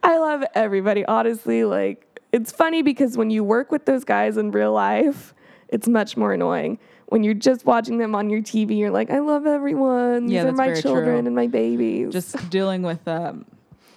[0.04, 1.06] I love everybody.
[1.06, 5.34] Honestly, like it's funny because when you work with those guys in real life,
[5.68, 6.80] it's much more annoying.
[7.10, 10.28] When you're just watching them on your TV, you're like, I love everyone.
[10.28, 11.28] These Yeah, are my children true.
[11.28, 12.14] and my babies.
[12.14, 13.46] Just dealing with um,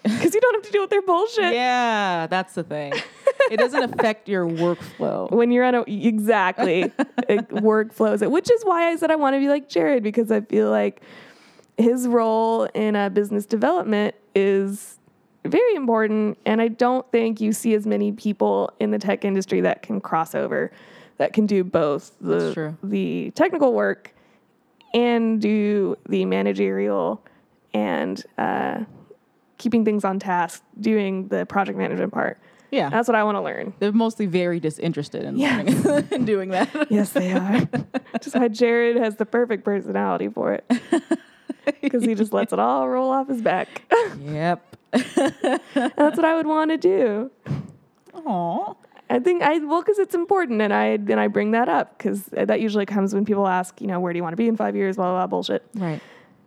[0.02, 1.52] because you don't have to deal with their bullshit.
[1.52, 2.94] Yeah, that's the thing.
[3.50, 5.30] It doesn't affect your workflow.
[5.30, 6.82] When you're on a exactly
[7.28, 10.30] it workflows it, which is why I said I want to be like Jared because
[10.32, 11.02] I feel like
[11.76, 14.98] his role in uh, business development is
[15.44, 19.60] very important, and I don't think you see as many people in the tech industry
[19.62, 20.70] that can cross over,
[21.22, 24.12] that can do both the the technical work
[24.92, 27.24] and do the managerial
[27.72, 28.80] and uh,
[29.56, 32.40] keeping things on task, doing the project management part.
[32.72, 32.88] Yeah.
[32.90, 33.72] That's what I want to learn.
[33.78, 35.84] They're mostly very disinterested in Yes.
[35.84, 36.90] learning and doing that.
[36.90, 37.68] Yes, they are.
[38.20, 40.64] just why Jared has the perfect personality for it.
[41.80, 43.82] Because he just lets it all roll off his back.
[44.20, 44.76] Yep.
[44.92, 47.30] That's what I would want to do.
[48.14, 48.74] Aw.
[49.12, 52.24] I think I well because it's important, and I and I bring that up because
[52.32, 54.56] that usually comes when people ask, you know, where do you want to be in
[54.56, 55.66] five years, blah blah, blah bullshit.
[55.74, 56.00] Right.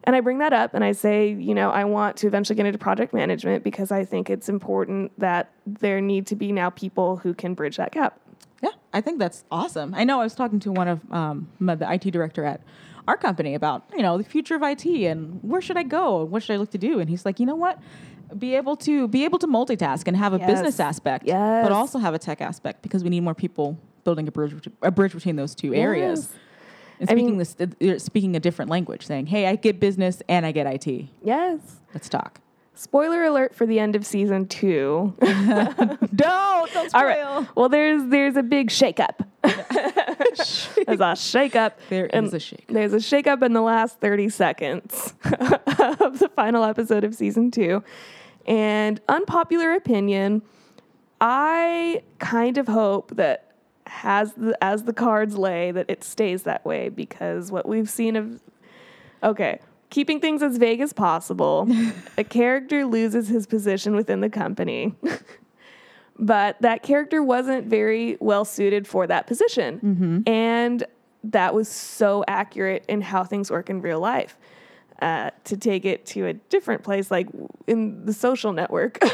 [0.04, 2.66] And I bring that up and I say, you know, I want to eventually get
[2.66, 7.18] into project management because I think it's important that there need to be now people
[7.18, 8.20] who can bridge that gap.
[8.62, 9.94] Yeah, I think that's awesome.
[9.94, 12.62] I know I was talking to one of um, my, the IT director at
[13.08, 16.32] our company about you know the future of IT and where should I go and
[16.32, 17.80] what should I look to do, and he's like, you know what,
[18.38, 20.50] be able to be able to multitask and have a Yes.
[20.52, 21.64] business aspect, Yes.
[21.64, 24.92] but also have a tech aspect because we need more people building a bridge a
[24.92, 26.30] bridge between those two areas.
[26.32, 26.40] Yes.
[27.02, 30.22] And I speaking mean- this, uh, speaking a different language, saying, "Hey, I get business
[30.30, 31.10] and I get IT.
[31.24, 31.60] Yes.
[31.94, 32.40] Let's talk."
[32.76, 35.16] Spoiler alert for the end of season two.
[35.22, 37.48] don't don't All right.
[37.56, 39.26] Well, there's there's a big shakeup.
[39.42, 41.74] there's a shakeup.
[41.90, 42.68] There is a shake.
[42.68, 47.82] There's a shakeup in the last 30 seconds of the final episode of season two.
[48.46, 50.42] And unpopular opinion,
[51.22, 53.54] I kind of hope that
[53.88, 58.18] has the as the cards lay that it stays that way because what we've seen
[58.18, 58.42] of
[59.24, 59.60] okay,
[59.96, 61.70] keeping things as vague as possible,
[62.18, 64.94] a character loses his position within the company.
[66.20, 69.80] but that character wasn't very well suited for that position.
[70.28, 70.84] And
[71.24, 74.38] that was so accurate in how things work in real life.
[75.02, 77.28] Uh, to take it to a different place, like
[77.68, 79.00] in the social network.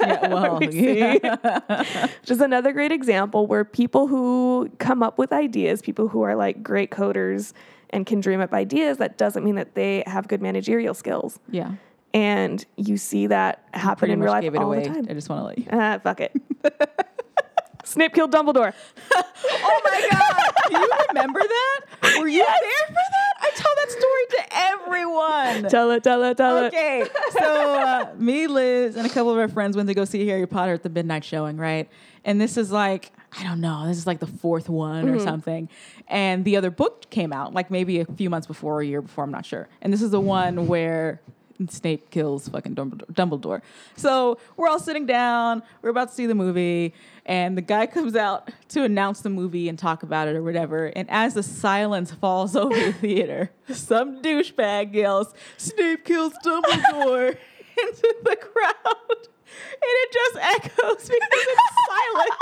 [0.00, 2.06] Yeah, well, we yeah.
[2.22, 6.62] Just another great example where people who come up with ideas, people who are like
[6.62, 7.52] great coders
[7.90, 11.38] and can dream up ideas, that doesn't mean that they have good managerial skills.
[11.50, 11.72] yeah.
[12.14, 14.84] And you see that happen in real life all away.
[14.84, 15.06] the time.
[15.10, 15.66] I just want to let you.
[15.70, 16.32] Ah, fuck it.
[17.84, 18.72] Snape killed Dumbledore.
[19.48, 20.52] Oh my god!
[20.70, 21.80] Do you remember that?
[22.18, 23.32] Were you there for that?
[23.42, 25.70] I tell that story to everyone.
[25.70, 26.66] Tell it, tell it, tell it.
[26.68, 30.26] Okay, so uh, me, Liz, and a couple of our friends went to go see
[30.26, 31.88] Harry Potter at the midnight showing, right?
[32.24, 35.24] And this is like, I don't know, this is like the fourth one or mm-hmm.
[35.24, 35.68] something.
[36.08, 39.02] And the other book came out, like maybe a few months before or a year
[39.02, 39.68] before, I'm not sure.
[39.82, 41.20] And this is the one where
[41.68, 43.12] Snape kills fucking Dumbledore.
[43.12, 43.62] Dumbledore.
[43.96, 46.94] So we're all sitting down, we're about to see the movie,
[47.24, 50.86] and the guy comes out to announce the movie and talk about it or whatever.
[50.86, 57.36] And as the silence falls over the theater, some douchebag yells, Snape kills Dumbledore
[57.78, 59.28] into the crowd.
[59.72, 62.32] And it just echoes because it's silent.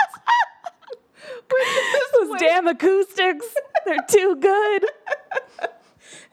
[2.13, 3.47] Those way- damn acoustics.
[3.87, 4.85] They're too good.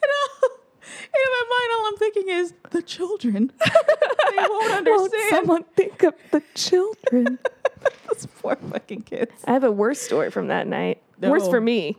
[0.04, 0.12] And
[0.44, 0.50] all,
[0.90, 3.52] in my mind, all I'm thinking is the children.
[3.64, 5.30] they won't Won't understand.
[5.30, 7.38] someone think of the children?
[8.08, 9.32] Those poor fucking kids.
[9.46, 11.02] I have a worse story from that night.
[11.20, 11.98] Worse for me.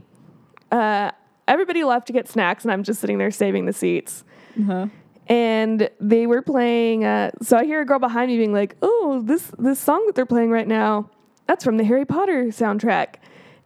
[0.72, 1.12] Uh,
[1.46, 4.24] everybody left to get snacks, and I'm just sitting there saving the seats.
[4.61, 4.88] Uh-huh.
[5.28, 7.05] And they were playing.
[7.05, 10.16] Uh, so I hear a girl behind me being like, "Oh, this this song that
[10.16, 11.09] they're playing right now,
[11.46, 13.16] that's from the Harry Potter soundtrack."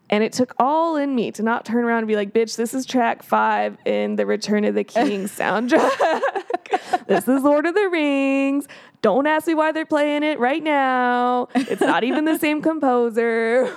[0.08, 2.74] And it took all in me to not turn around and be like, "Bitch, this
[2.74, 7.06] is track five in the Return of the King soundtrack.
[7.06, 8.68] this is Lord of the Rings.
[9.02, 11.48] Don't ask me why they're playing it right now.
[11.54, 13.72] It's not even the same composer.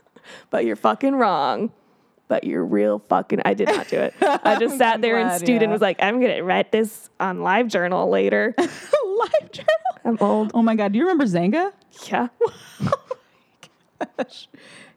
[0.50, 1.72] but you're fucking wrong.
[2.28, 3.42] But you're real fucking.
[3.44, 4.14] I did not do it.
[4.20, 5.72] I just sat there and glad, stewed and yeah.
[5.72, 8.54] was like, I'm gonna write this on Live Journal later.
[8.58, 9.68] Live journal.
[10.04, 10.50] I'm old.
[10.54, 11.72] Oh my god, do you remember Xanga?
[12.10, 12.28] Yeah.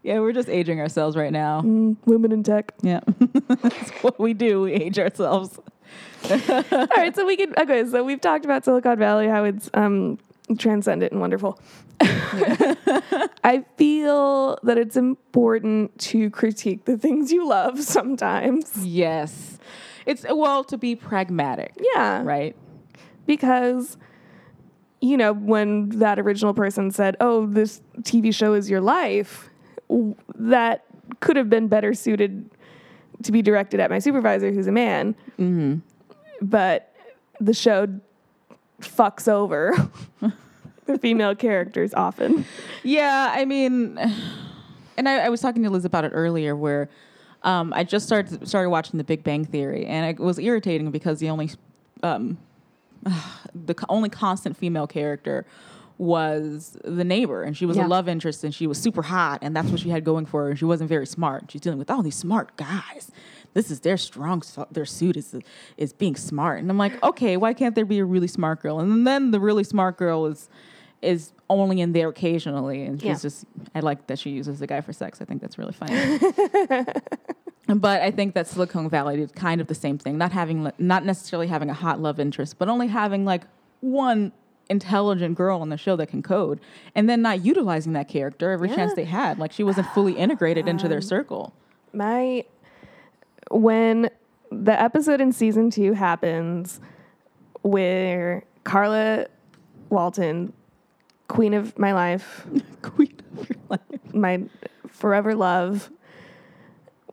[0.04, 1.62] Yeah, we're just aging ourselves right now.
[1.62, 2.74] Mm, women in tech.
[2.82, 3.00] Yeah.
[3.48, 4.62] That's what we do.
[4.62, 5.58] We age ourselves.
[6.30, 7.54] All right, so we can.
[7.58, 10.20] Okay, so we've talked about Silicon Valley, how it's um,
[10.58, 11.60] transcendent and wonderful.
[12.02, 18.86] I feel that it's important to critique the things you love sometimes.
[18.86, 19.58] Yes.
[20.06, 22.22] It's well to be pragmatic, Yeah.
[22.24, 22.56] right?
[23.26, 23.98] Because,
[25.02, 29.50] you know, when that original person said, oh, this TV show is your life,
[30.36, 30.86] that
[31.20, 32.50] could have been better suited
[33.24, 35.16] to be directed at my supervisor, who's a man.
[35.40, 35.78] Mm-hmm.
[36.42, 36.94] But
[37.40, 37.88] the show
[38.82, 39.74] fucks over
[40.86, 42.46] the female characters often.
[42.84, 43.98] Yeah, I mean,
[44.98, 46.90] and I, I was talking to Liz about it earlier, where
[47.44, 51.20] um, I just started started watching The Big Bang Theory, and it was irritating because
[51.20, 51.52] the only
[52.04, 52.38] um,
[53.54, 55.46] the only constant female character
[55.98, 57.86] was the neighbor, and she was Yeah.
[57.86, 60.44] a love interest, and she was super hot, and that's what she had going for
[60.44, 60.50] her.
[60.50, 61.46] And she wasn't very smart.
[61.52, 63.12] She's dealing with all these smart guys.
[63.54, 65.34] This is their strong, their suit is
[65.78, 68.82] is being smart, and I'm like, okay, why can't there be a really smart girl?
[68.82, 70.50] And then the really smart girl is
[71.02, 73.16] is only in there occasionally, and she's Yeah.
[73.30, 73.46] just.
[73.74, 75.22] I like that she uses the guy for sex.
[75.22, 75.96] I think that's really funny.
[77.68, 81.04] But I think that Silicon Valley did kind of the same thing, not having, not
[81.04, 83.44] necessarily having a hot love interest, but only having like
[83.82, 84.32] one
[84.70, 86.60] intelligent girl on the show that can code
[86.96, 89.40] and then not utilizing that character every chance they had.
[89.40, 91.54] Like she wasn't fully integrated into their um, circle.
[91.94, 92.46] my
[93.52, 94.10] when
[94.52, 96.80] the episode in season two happens
[97.62, 99.28] where Carla
[99.90, 100.54] Walton,
[101.28, 102.46] queen of my life,
[102.82, 104.14] queen of your life.
[104.14, 104.44] my
[104.88, 105.90] forever love,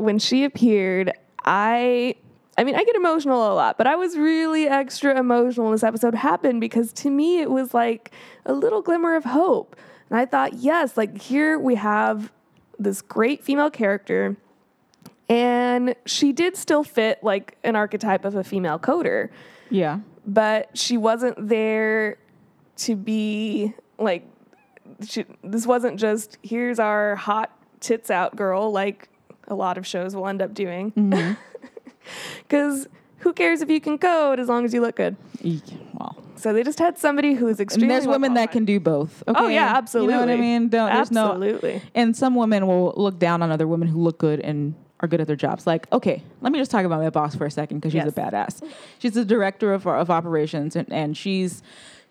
[0.03, 1.13] when she appeared,
[1.45, 2.17] I
[2.59, 5.83] I mean, I get emotional a lot, but I was really extra emotional when this
[5.83, 8.13] episode happened because to me it was like
[8.45, 9.75] a little glimmer of hope.
[10.11, 12.31] And I thought, yes, like here we have
[12.79, 14.37] this great female character
[15.29, 19.31] and she did still fit like an archetype of a female coder,
[19.71, 22.17] yeah but she wasn't there
[22.77, 24.25] to be like
[25.07, 29.09] she, this wasn't just here's our hot tits out girl like
[29.53, 31.35] a lot of shows will end up doing mm-hmm.
[32.49, 32.89] because
[33.19, 35.17] who cares if you can code as long as you look good
[35.95, 38.65] well so they just had somebody who is was and extremely there's women that can
[38.65, 40.15] do both oh, okay Oh, yeah, absolutely.
[40.15, 40.59] you know what i absolutely.
[40.59, 44.01] mean Don't, there's no absolutely and some women will look down on other women who
[44.03, 45.67] look good and are good at their jobs.
[45.67, 48.13] Like, okay, let me just talk about my boss for a second because she's Yes.
[48.17, 48.63] a badass.
[49.01, 51.61] She's the director of, of operations, and, and she's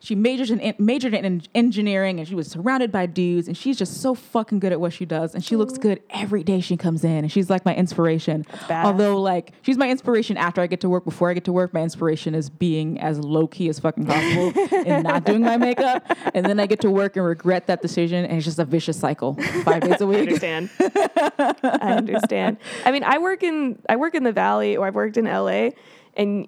[0.02, 4.02] she majored in majored in engineering, and she was surrounded by dudes, and she's just
[4.02, 7.04] so fucking good at what she does, and she looks good every day she comes
[7.04, 8.44] in, and she's like my inspiration.
[8.68, 11.06] Although, like, she's my inspiration after I get to work.
[11.06, 14.54] Before I get to work, my inspiration is being as low key as fucking possible
[14.88, 18.26] and not doing my makeup, and then I get to work and regret that decision,
[18.26, 20.18] and it's just a vicious cycle, five days a I week.
[20.18, 20.70] I understand.
[20.80, 22.58] I understand.
[22.86, 25.70] I mean, I work in I work in the Valley, or I've worked in LA,
[26.18, 26.48] and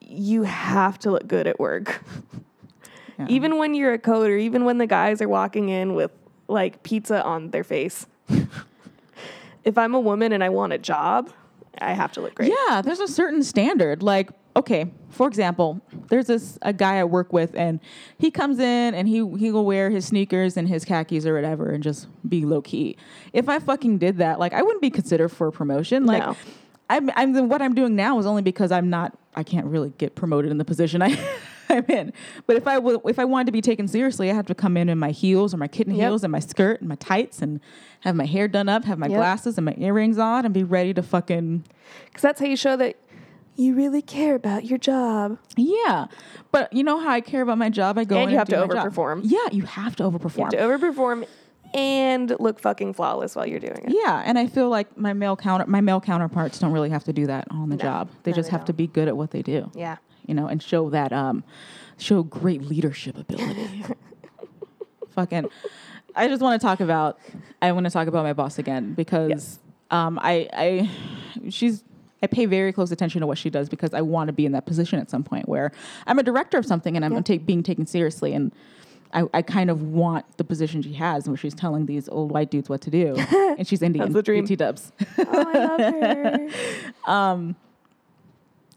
[0.00, 2.02] you have to look good at work.
[3.18, 3.26] Yeah.
[3.28, 6.10] Even when you're a coder, even when the guys are walking in with
[6.48, 8.06] like pizza on their face.
[9.64, 11.30] if I'm a woman and I want a job,
[11.78, 12.52] I have to look great.
[12.52, 14.02] Yeah, there's a certain standard.
[14.02, 17.80] Like, okay, for example, there's this a guy I work with, and
[18.18, 21.70] he comes in and he he will wear his sneakers and his khakis or whatever,
[21.70, 22.96] and just be low key.
[23.32, 26.06] If I fucking did that, like, I wouldn't be considered for a promotion.
[26.06, 26.36] Like, No.
[26.90, 29.16] I'm, I'm what I'm doing now is only because I'm not.
[29.34, 31.18] I can't really get promoted in the position I.
[31.68, 32.12] I'm in,
[32.46, 34.76] but if I w- if I wanted to be taken seriously, I have to come
[34.76, 36.02] in in my heels or my kitten Yep.
[36.08, 37.60] heels and my skirt and my tights and
[38.00, 39.16] have my hair done up, have my Yep.
[39.16, 41.64] glasses and my earrings on, and be ready to fucking
[42.06, 42.96] Because that's how you show that
[43.56, 45.38] you really care about your job.
[45.56, 46.06] Yeah,
[46.50, 47.96] but you know how I care about my job.
[47.98, 49.20] I go And you have do to overperform.
[49.24, 50.36] Yeah, you have to overperform.
[50.38, 50.56] You have to
[50.88, 51.26] overperform
[51.72, 53.94] and look fucking flawless while you're doing it.
[53.94, 57.12] yeah, and I feel like my male counter my male counterparts don't really have to
[57.12, 58.10] do that on the No, job.
[58.24, 58.76] They no, just they have to don't.
[58.76, 59.70] be good at what they do.
[59.74, 59.96] Yeah.
[60.26, 61.44] You know, and show that um
[61.98, 63.84] show great leadership ability.
[65.10, 65.48] Fucking
[66.16, 67.18] I just want to talk about
[67.62, 69.58] I want to talk about my boss again because Yes.
[69.90, 70.90] um I I
[71.50, 71.84] she's
[72.22, 74.52] I pay very close attention to what she does because I want to be in
[74.52, 75.72] that position at some point where
[76.06, 77.20] I'm a director of something and I'm Yeah.
[77.20, 78.52] take, being taken seriously and
[79.12, 82.50] I, I kind of want the position she has where she's telling these old white
[82.50, 83.14] dudes what to do
[83.58, 84.06] and she's Indian.
[84.06, 84.44] That's the dream.
[84.44, 84.90] BT dubs.
[85.18, 86.48] Oh, I love her.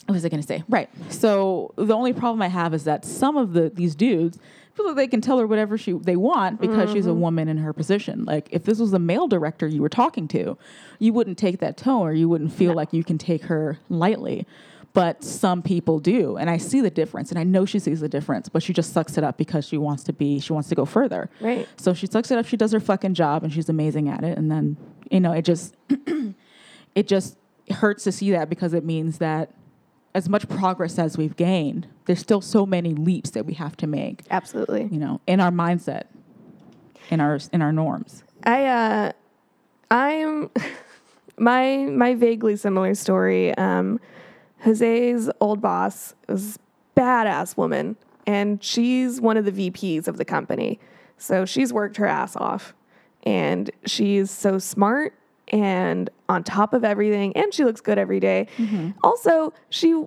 [0.07, 0.63] what was I going to say?
[0.67, 0.89] Right.
[1.09, 4.39] So the only problem I have is that some of the these dudes
[4.73, 7.19] feel like they can tell her whatever she they want because she's a Mm-hmm.
[7.21, 8.25] woman in her position.
[8.25, 10.57] Like if this was a male director you were talking to,
[10.99, 14.45] you wouldn't take that tone or you wouldn't feel like you can take her lightly.
[14.93, 18.09] But some people do, and I see the difference, and I know she sees the
[18.09, 18.49] difference.
[18.49, 20.85] But she just sucks it up because she wants to be, she wants to go
[20.85, 21.29] further.
[21.39, 21.67] Right.
[21.77, 22.47] So she sucks it up.
[22.47, 24.37] She does her fucking job, and she's amazing at it.
[24.39, 24.75] And then,
[25.11, 25.75] you know, it just,
[26.95, 27.37] it just
[27.69, 29.51] hurts to see that because it means that
[30.17, 33.85] as much progress as we've gained, there's still so many leaps that we have to
[33.85, 34.89] make, Absolutely.
[34.91, 36.05] you know, in our mindset,
[37.11, 38.23] in our in our norms.
[38.43, 39.11] I uh
[39.91, 40.49] I'm
[41.37, 43.55] my my vaguely similar story.
[43.59, 43.99] Um
[44.65, 50.25] Jose's old boss was a badass woman and she's one of the VPs of the
[50.25, 50.79] company.
[51.19, 52.73] So she's worked her ass off
[53.21, 55.13] and she's so smart
[55.49, 58.47] and on top of everything and she looks good every day.
[58.57, 58.91] Mm-hmm.
[59.03, 60.05] Also, she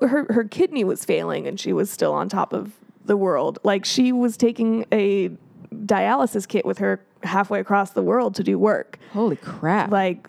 [0.00, 2.72] her her kidney was failing and she was still on top of
[3.04, 3.58] the world.
[3.62, 5.30] Like she was taking a
[5.72, 8.98] dialysis kit with her halfway across the world to do work.
[9.12, 9.90] Holy crap!
[9.90, 10.28] Like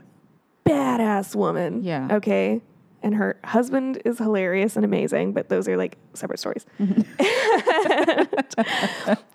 [0.66, 1.84] badass woman.
[1.84, 2.08] Yeah.
[2.12, 2.62] Okay.
[3.06, 6.66] And her husband is hilarious and amazing, but those are like separate stories.
[6.80, 6.90] and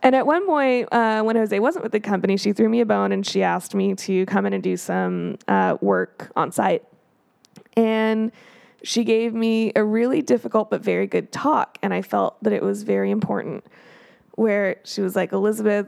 [0.02, 3.12] at one point, uh, when Jose wasn't with the company, she threw me a bone
[3.12, 6.82] and she asked me to come in and do some uh, work on site.
[7.76, 8.32] And
[8.82, 11.78] she gave me a really difficult but very good talk.
[11.80, 13.64] And I felt that it was very important.
[14.34, 15.86] Where she was like, Elizabeth,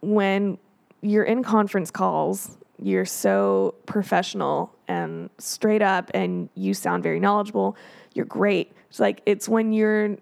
[0.00, 0.56] when
[1.02, 7.76] you're in conference calls, you're so professional and straight up and you sound very knowledgeable.
[8.14, 8.72] You're great.
[8.90, 10.16] It's like it's when you're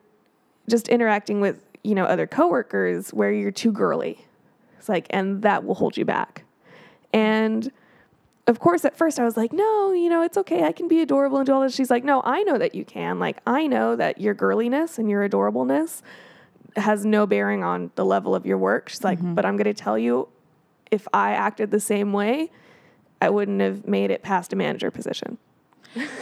[0.69, 4.25] just interacting with you know, other coworkers where you're too girly.
[4.79, 6.45] It's like, and that will hold you back.
[7.13, 7.71] And
[8.47, 10.65] of course, at first I was like, no, you know, it's okay.
[10.65, 11.75] I can be adorable and do all this.
[11.75, 13.19] She's like, no, I know that you can.
[13.19, 16.03] Like, I know that your girliness and your adorableness
[16.77, 18.89] has no bearing on the level of your work.
[18.89, 19.35] She's like, mm-hmm.
[19.35, 20.29] but I'm going to tell you,
[20.93, 22.51] if I acted the same way,
[23.21, 25.39] I wouldn't have made it past a manager position.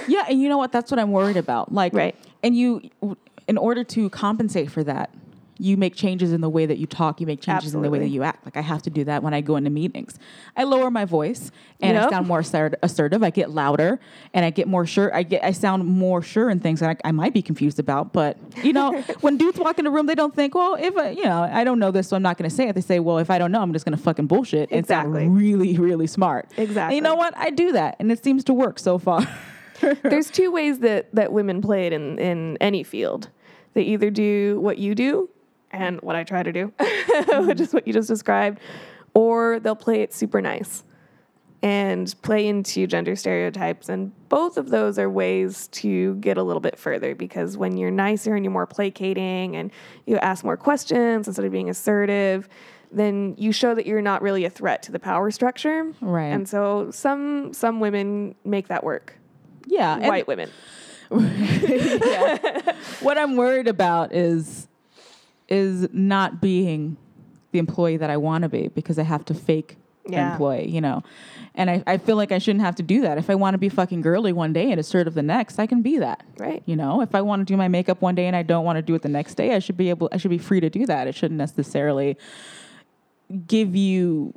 [0.08, 0.72] Yeah, and you know what?
[0.72, 1.72] That's what I'm worried about.
[1.72, 2.16] Like, Right.
[2.42, 2.80] And you,
[3.46, 5.14] in order to compensate for that,
[5.60, 7.20] you make changes in the way that you talk.
[7.20, 8.46] You make changes in the way that you act.
[8.46, 10.18] Like I have to do that when I go into meetings.
[10.56, 11.50] I lower my voice
[11.80, 13.22] and I sound more assert- assertive.
[13.22, 14.00] I get louder
[14.32, 15.14] and I get more sure.
[15.14, 15.44] I get.
[15.44, 18.12] I sound more sure in things that I, I might be confused about.
[18.14, 21.10] But you know, when dudes walk in the room, they don't think, well, if I,
[21.10, 22.74] you know, I don't know this, so I'm not going to say it.
[22.74, 25.24] They say, well, if I don't know, I'm just going to fucking bullshit and Exactly.
[25.24, 26.48] sound really, really smart.
[26.56, 26.96] And Exactly.
[26.96, 27.36] you know what?
[27.36, 29.26] I do that, and it seems to work so far.
[30.02, 33.28] There's two ways that, that women play it in, in any field.
[33.74, 35.28] They either do what you do
[35.70, 37.62] and what I try to do, which mm-hmm.
[37.62, 38.60] is what you just described,
[39.14, 40.84] or they'll play it super nice
[41.62, 43.88] and play into gender stereotypes.
[43.88, 47.90] And both of those are ways to get a little bit further because when you're
[47.90, 49.70] nicer and you're more placating and
[50.06, 52.48] you ask more questions instead of being assertive,
[52.90, 55.92] then you show that you're not really a threat to the power structure.
[56.00, 56.26] Right.
[56.28, 59.16] And so some some women make that work.
[59.66, 60.50] yeah, and- White women.
[61.10, 62.36] Yeah.
[63.00, 64.68] what I'm worried about is
[65.50, 66.96] is not being
[67.52, 69.76] the employee that I want to be because I have to fake
[70.08, 70.32] Yeah.
[70.32, 71.02] employee, you know.
[71.56, 73.18] And I, I feel like I shouldn't have to do that.
[73.18, 75.82] If I want to be fucking girly one day and assertive the next, I can
[75.82, 76.24] be that.
[76.38, 76.62] Right.
[76.64, 78.76] You know, if I want to do my makeup one day and I don't want
[78.76, 80.70] to do it the next day, I should be able I should be free to
[80.70, 81.08] do that.
[81.08, 82.16] It shouldn't necessarily
[83.46, 84.32] give you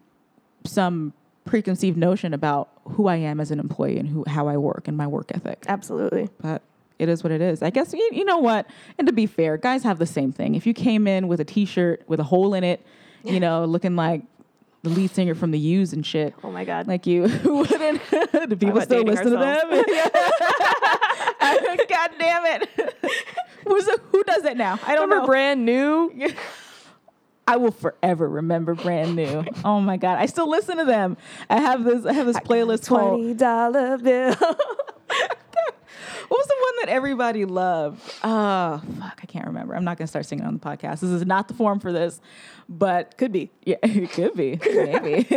[0.66, 1.14] some
[1.46, 4.96] preconceived notion about who I am as an employee and who how I work and
[4.98, 6.30] my work ethic Absolutely.
[6.42, 6.62] but
[7.04, 7.62] it is what it is.
[7.62, 8.66] I guess you, you know what.
[8.98, 10.56] And to be fair, guys have the same thing.
[10.56, 12.84] If you came in with a T-shirt with a hole in it,
[13.24, 14.24] you know, looking like
[14.82, 16.88] the lead singer from the Used and shit, Oh my God.
[16.88, 18.02] like you wouldn't.
[18.50, 19.70] do people still listen to them?
[21.90, 22.70] God damn it!
[23.68, 24.80] Who's a, who does it now?
[24.86, 25.26] I don't Remember know.
[25.28, 26.12] brand new?
[27.48, 29.44] I will forever remember brand new.
[29.66, 31.18] Oh my god, I still listen to them.
[31.50, 32.06] I have this.
[32.06, 34.36] I have this playlist called Twenty dollar bill.
[36.28, 38.02] What was the one that everybody loved?
[38.24, 39.76] Oh, fuck, I can't remember.
[39.76, 41.00] I'm not going to start singing on the podcast.
[41.02, 42.20] This is not the forum for this,
[42.70, 43.52] but Could be.
[43.66, 44.60] yeah, it could be.
[44.66, 45.24] Maybe.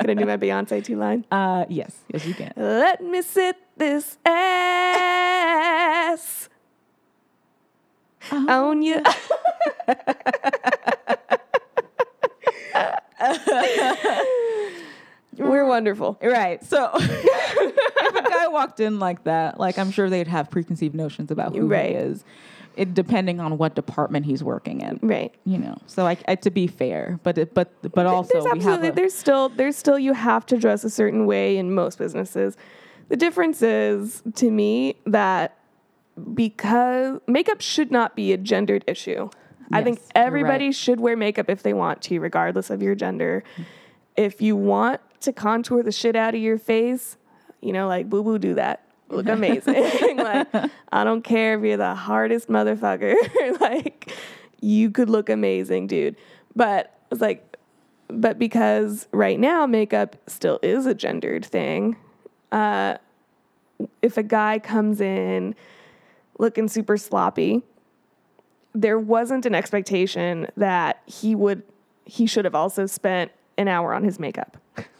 [0.00, 1.24] Gonna do my Beyonce two line.
[1.30, 2.52] uh, yes, yes, you can.
[2.56, 4.48] Let me sit this ass
[8.32, 9.02] on you.
[15.36, 16.18] We're wonderful.
[16.22, 16.62] Right.
[16.64, 18.09] So if a guy
[18.50, 21.90] walked in like that, like I'm sure they'd have preconceived notions about who Right.
[21.90, 22.24] he is,
[22.76, 24.98] it, depending on what department he's working in.
[25.02, 25.34] Right.
[25.44, 28.50] You know, so I, I to be fair, but it, but but also there's we
[28.50, 31.74] have absolutely a, there's still there's still you have to dress a certain way in
[31.74, 32.56] most businesses.
[33.08, 35.56] The difference is to me that
[36.34, 39.30] because makeup should not be a gendered issue.
[39.72, 40.74] I think everybody right.
[40.74, 43.44] should wear makeup if they want to, regardless of your gender.
[44.16, 47.16] If you want to contour the shit out of your face,
[47.60, 48.84] you know, like boo boo, do that.
[49.08, 49.74] Look amazing.
[50.16, 50.48] like,
[50.92, 53.14] I don't care if you're the hardest motherfucker.
[53.60, 54.12] like,
[54.60, 56.16] you could look amazing, dude.
[56.54, 57.56] But it's like,
[58.08, 61.96] but because right now makeup still is a gendered thing,
[62.50, 62.96] uh,
[64.02, 65.54] if a guy comes in
[66.38, 67.62] looking super sloppy,
[68.74, 71.62] there wasn't an expectation that he would
[72.04, 74.56] he should have also spent an hour on his makeup.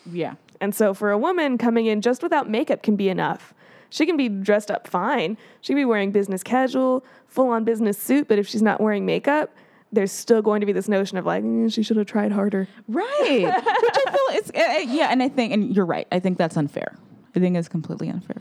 [0.07, 0.35] yeah.
[0.61, 3.55] And so for a woman coming in just without makeup can be enough.
[3.89, 5.37] She can be dressed up fine.
[5.61, 9.05] She can be wearing business casual, full on business suit, but if she's not wearing
[9.05, 9.53] makeup,
[9.93, 12.69] there's still going to be this notion of like, "Mm, she should have tried harder.
[12.87, 13.43] Right.
[13.43, 16.07] Which I feel uh, uh, yeah, and I think and you're right.
[16.13, 16.97] I think that's unfair.
[17.35, 18.37] I think it's completely unfair.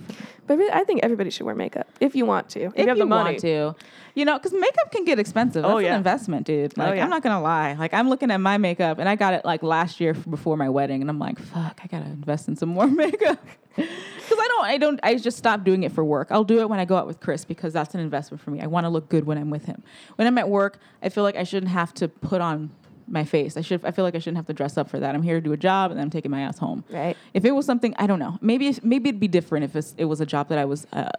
[0.48, 2.62] But really, I think everybody should wear makeup if you want to.
[2.62, 3.32] If, If you have the money.
[3.34, 3.76] want to,
[4.16, 5.64] you know, because makeup can get expensive.
[5.64, 5.92] Oh, that's Oh, yeah.
[5.92, 6.74] an investment, dude.
[6.78, 7.04] Oh, like, yeah.
[7.04, 7.74] I'm not gonna lie.
[7.74, 10.70] Like, I'm looking at my makeup, and I got it like last year before my
[10.70, 13.40] wedding, and I'm like, fuck, I gotta invest in some more makeup.
[13.76, 16.30] Because I don't, I don't, I just stopped doing it for work.
[16.32, 18.60] I'll do it when I go out with Chris because that's an investment for me.
[18.60, 19.84] I want to look good when I'm with him.
[20.18, 22.72] When I'm at work, I feel like I shouldn't have to put on
[23.12, 23.58] my face.
[23.58, 23.84] I should.
[23.86, 25.16] I feel like I shouldn't have to dress up for that.
[25.16, 26.84] I'm here to do a job, and then I'm taking my ass home.
[26.90, 27.16] Right.
[27.34, 28.38] If it was something, I don't know.
[28.42, 31.10] Maybe if- maybe it'd be different if it was a job that I was uh,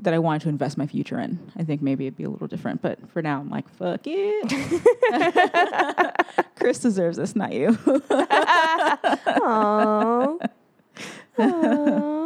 [0.00, 1.38] that I wanted to invest my future in.
[1.56, 2.82] I think maybe it'd be a little different.
[2.82, 4.86] But for now, I'm like, fuck it.
[6.56, 7.68] Chris deserves this, not you.
[9.28, 10.38] Aww.
[11.38, 12.20] Aww.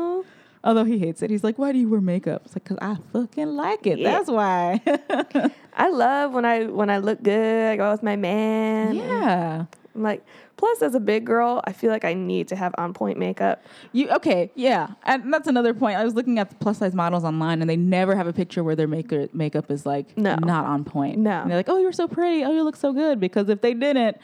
[0.64, 2.96] Although he hates it, he's like, "Why do you wear makeup?" It's like, "Cause I
[3.12, 3.98] fucking like it.
[3.98, 4.10] Yeah.
[4.12, 4.80] That's why."
[5.76, 7.70] I love when I when I look good.
[7.72, 8.94] I go out with my man.
[8.96, 9.64] Yeah.
[9.94, 10.24] I'm like,
[10.56, 13.64] plus as a big girl, I feel like I need to have on point makeup.
[13.92, 14.50] You okay?
[14.54, 15.96] Yeah, and that's another point.
[15.96, 18.62] I was looking at the plus size models online, and they never have a picture
[18.62, 20.36] where their makeup makeup is like No.
[20.36, 21.18] not on point.
[21.18, 21.40] No.
[21.42, 22.44] and they're like, "Oh, you're so pretty.
[22.44, 24.18] Oh, you look so good." Because if they didn't,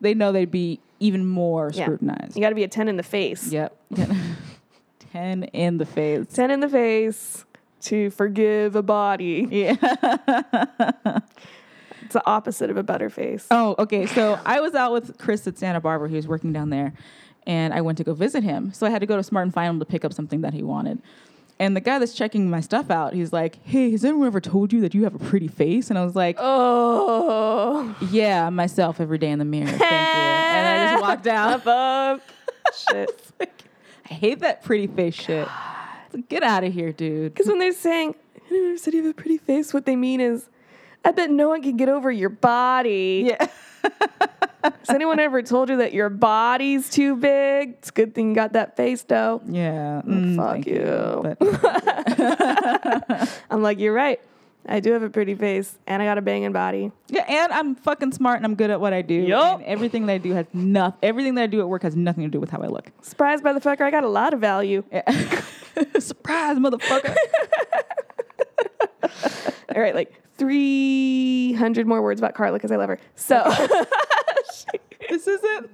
[0.00, 1.84] they know they'd be even more Yeah.
[1.84, 2.36] scrutinized.
[2.36, 3.50] You got to be a ten in the face.
[3.52, 3.76] Yep.
[5.12, 6.26] Ten in the face.
[6.32, 7.44] Ten in the face
[7.82, 9.46] to forgive a body.
[9.50, 11.20] Yeah.
[12.04, 13.46] It's the opposite of a better face.
[13.50, 14.04] Oh, okay.
[14.06, 16.10] So I was out with Chris at Santa Barbara.
[16.10, 16.92] He was working down there,
[17.46, 18.70] and I went to go visit him.
[18.74, 20.62] So I had to go to Smart and Final to pick up something that he
[20.62, 21.00] wanted.
[21.58, 24.74] And the guy that's checking my stuff out, he's like, "Hey, has anyone ever told
[24.74, 27.96] you that you have a pretty face?" And I was like, Oh.
[28.10, 29.68] "Yeah, myself every day in the mirror.
[29.68, 31.26] Thank you." And I just walked
[31.64, 32.20] out.
[32.90, 33.22] Shit.
[34.10, 35.48] I hate that pretty face shit.
[36.12, 37.32] Like, Get out of here, dude.
[37.32, 38.14] Because when they're saying,
[38.50, 40.48] anyone ever said you have a pretty face, what they mean is,
[41.04, 43.28] I bet no one can get over your body.
[43.28, 43.48] Yeah.
[44.62, 47.70] Has anyone ever told you that your body's too big?
[47.78, 49.42] It's a good thing you got that face, though.
[49.48, 50.02] Yeah.
[50.06, 51.36] mm, fuck thank you.
[51.38, 54.20] But I'm like, you're right.
[54.66, 56.92] I do have a pretty face, and I got a banging body.
[57.08, 59.14] yeah, and I'm fucking smart and I'm good at what I do.
[59.14, 59.58] Yup.
[59.58, 60.98] And everything that I do has nothing.
[61.02, 62.90] Everything that I do at work has nothing to do with how I look.
[63.00, 64.84] Surprised by the fucker, I got a lot of value.
[64.92, 65.02] Yeah.
[65.98, 67.14] Surprise, motherfucker.
[69.74, 73.00] All right, like 300 more words about Carla because I love her.
[73.16, 73.84] So, oh,
[75.10, 75.70] this isn't.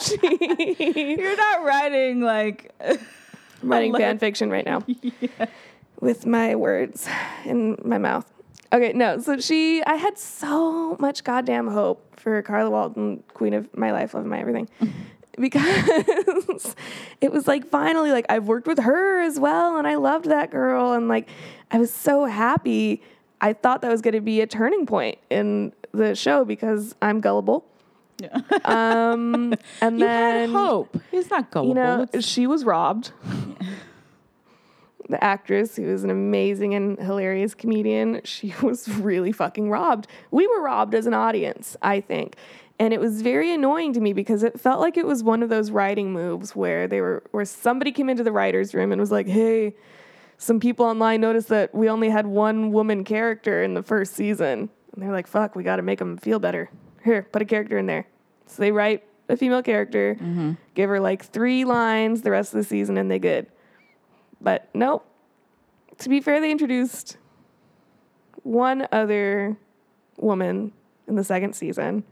[0.00, 2.72] she, You're not writing like.
[2.80, 2.98] I'm
[3.62, 4.84] writing fan fiction right now
[6.00, 7.08] with my words
[7.44, 8.30] in my mouth.
[8.72, 9.18] Okay, no.
[9.18, 14.12] So she, I had so much goddamn hope for Carla Walton, queen of my life,
[14.14, 14.68] love of my everything,
[15.38, 16.74] because
[17.20, 20.50] it was like finally, like I've worked with her as well, and I loved that
[20.50, 21.28] girl, and like
[21.70, 23.02] I was so happy.
[23.40, 27.20] I thought that was going to be a turning point in the show because I'm
[27.20, 27.64] gullible.
[28.20, 28.40] Yeah.
[28.64, 30.96] Um, and you then had hope.
[31.12, 31.68] It's not gullible.
[31.68, 33.12] you know, It's- she was robbed.
[35.08, 40.06] the actress, who is an amazing and hilarious comedian, she was really fucking robbed.
[40.30, 42.36] We were robbed as an audience, I think.
[42.80, 45.48] And it was very annoying to me because it felt like it was one of
[45.48, 49.10] those writing moves where they were where somebody came into the writer's room and was
[49.10, 49.74] like, hey,
[50.36, 54.70] some people online noticed that we only had one woman character in the first season.
[54.92, 56.70] And they're like, fuck, we gotta make them feel better.
[57.04, 58.06] Here, put a character in there.
[58.46, 60.52] So they write a female character, mm-hmm.
[60.74, 63.48] give her like three lines the rest of the season, and they good.
[64.40, 65.04] But nope.
[65.98, 67.16] To be fair, they introduced
[68.42, 69.56] one other
[70.16, 70.72] woman
[71.06, 72.04] in the second season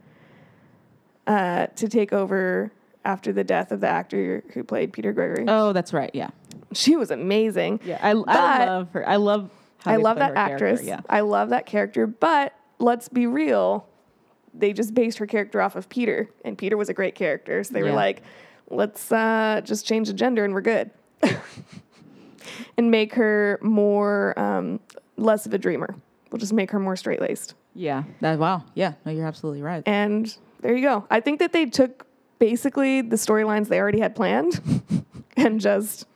[1.27, 2.73] uh, to take over
[3.05, 5.45] after the death of the actor who played Peter Gregory.
[5.47, 6.11] oh, that's right.
[6.13, 6.31] Yeah.
[6.73, 7.81] She was amazing.
[7.85, 7.99] Yeah.
[8.03, 9.09] I, I love her.
[9.09, 9.51] I love.
[9.85, 10.83] I love that actress.
[10.83, 11.01] Yeah.
[11.09, 12.09] I love that character.
[12.09, 13.87] But let's be real,
[14.53, 17.63] they just based her character off of Peter, and Peter was a great character.
[17.63, 18.23] So they were like,
[18.69, 20.91] let's uh, just change the gender and we're good,
[22.77, 24.81] and make her more um,
[25.17, 25.95] less of a dreamer.
[26.31, 27.55] We'll just make her more straight laced.
[27.75, 28.05] Yeah.
[28.21, 28.39] That.
[28.39, 28.65] Wow.
[28.75, 28.95] Yeah.
[29.05, 29.83] No, you're absolutely right.
[29.87, 31.07] And there you go.
[31.11, 32.07] I think that they took
[32.39, 34.61] basically the storylines they already had planned
[35.37, 36.07] and just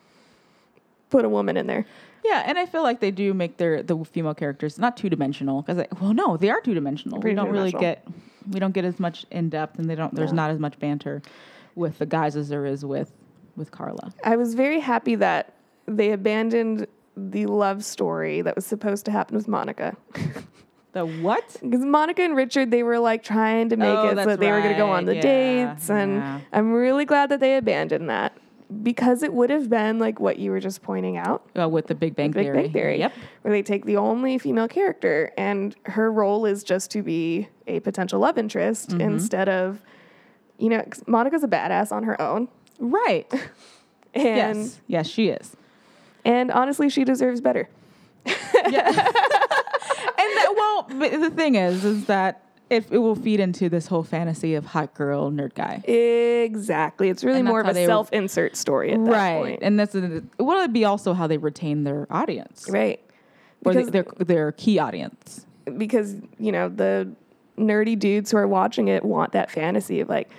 [1.11, 1.87] put a woman in there.
[2.25, 5.63] Yeah, and I feel like they do make their the female characters not two dimensional
[5.63, 7.19] because well, no, they are two dimensional.
[7.21, 8.07] We don't really get
[8.51, 10.15] we don't get as much in depth, and they don't.
[10.15, 10.37] There's No.
[10.43, 11.23] not as much banter
[11.75, 13.13] with the guys as there is with
[13.57, 14.13] with Carla.
[14.23, 15.55] I was very happy that
[15.97, 16.87] they abandoned
[17.17, 19.97] the love story that was supposed to happen with Monica.
[20.93, 21.57] The what?
[21.63, 24.51] Because Monica and Richard, they were like trying to make Oh, it so that they
[24.51, 25.15] were going to go on the.
[25.15, 25.21] Yeah,
[25.75, 25.89] dates.
[25.89, 26.41] And yeah.
[26.53, 28.37] I'm really glad that they abandoned that
[28.83, 31.95] because it would have been like what you were just pointing out Uh, with the
[31.95, 32.63] Big Bang Big Theory.
[32.63, 33.13] Bang Theory, Yep.
[33.43, 37.79] where they take the only female character and her role is just to be a
[37.79, 39.01] potential love interest Mm-hmm.
[39.03, 39.81] instead of,
[40.59, 42.49] you know, 'cause Monica's a badass on her own.
[42.81, 43.33] Right.
[44.13, 44.81] And, yes.
[44.89, 45.57] Yes, she is.
[46.25, 47.69] And honestly, she deserves better.
[50.23, 53.87] And that, well, but the thing is, is that if it will feed into this
[53.87, 55.77] whole fantasy of hot girl nerd guy.
[55.91, 57.09] Exactly.
[57.09, 59.39] It's really And more of a self insert story at that right.
[59.43, 59.59] point.
[59.63, 63.01] And that's it would be also how they retain their audience right.
[63.65, 65.47] or Because, their their key audience.
[65.79, 67.11] because, you know, the
[67.59, 70.31] nerdy dudes who are watching it want that fantasy of like,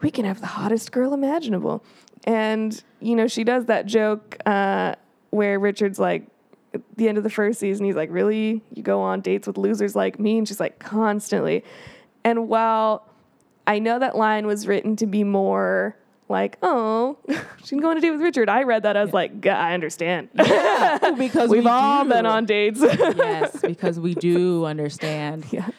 [0.00, 1.82] we can have the hottest girl imaginable.
[2.24, 4.94] And, you know, she does that joke uh,
[5.34, 6.26] where Richard's like,
[6.72, 8.62] at the end of the first season, he's like, Really?
[8.72, 10.38] You go on dates with losers like me?
[10.38, 11.64] And she's like, Constantly.
[12.24, 13.06] And while
[13.66, 15.96] I know that line was written to be more
[16.28, 17.18] like, oh,
[17.64, 18.48] she's going to date with Richard.
[18.48, 20.30] I read that I as like, "G- I understand.
[20.32, 21.10] because
[21.50, 22.10] We've we all do.
[22.10, 22.80] been on dates.
[22.80, 25.44] yes, because we do understand.
[25.50, 25.72] yes.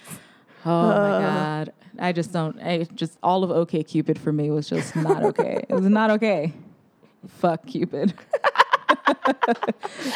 [0.66, 1.20] Oh my uh.
[1.20, 2.62] god, I just don't.
[2.62, 5.66] I just all of OK Cupid for me was just not okay.
[5.68, 6.53] it was not okay.
[7.28, 8.14] Fuck Cupid.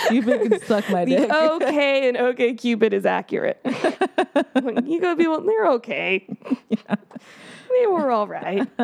[0.08, 1.30] Cupid can suck my dick.
[1.30, 3.60] The okay and okay Cupid is accurate.
[4.86, 6.28] You go people, they're okay.
[6.70, 8.68] They were all right.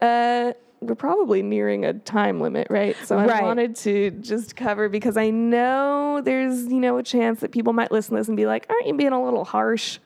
[0.00, 2.96] Uh, we're probably nearing a time limit, right?
[3.04, 3.42] So I Right.
[3.42, 7.92] wanted to just cover because I know there's you know a chance that people might
[7.92, 9.98] listen to this and be like, "Aren't you being a little harsh?"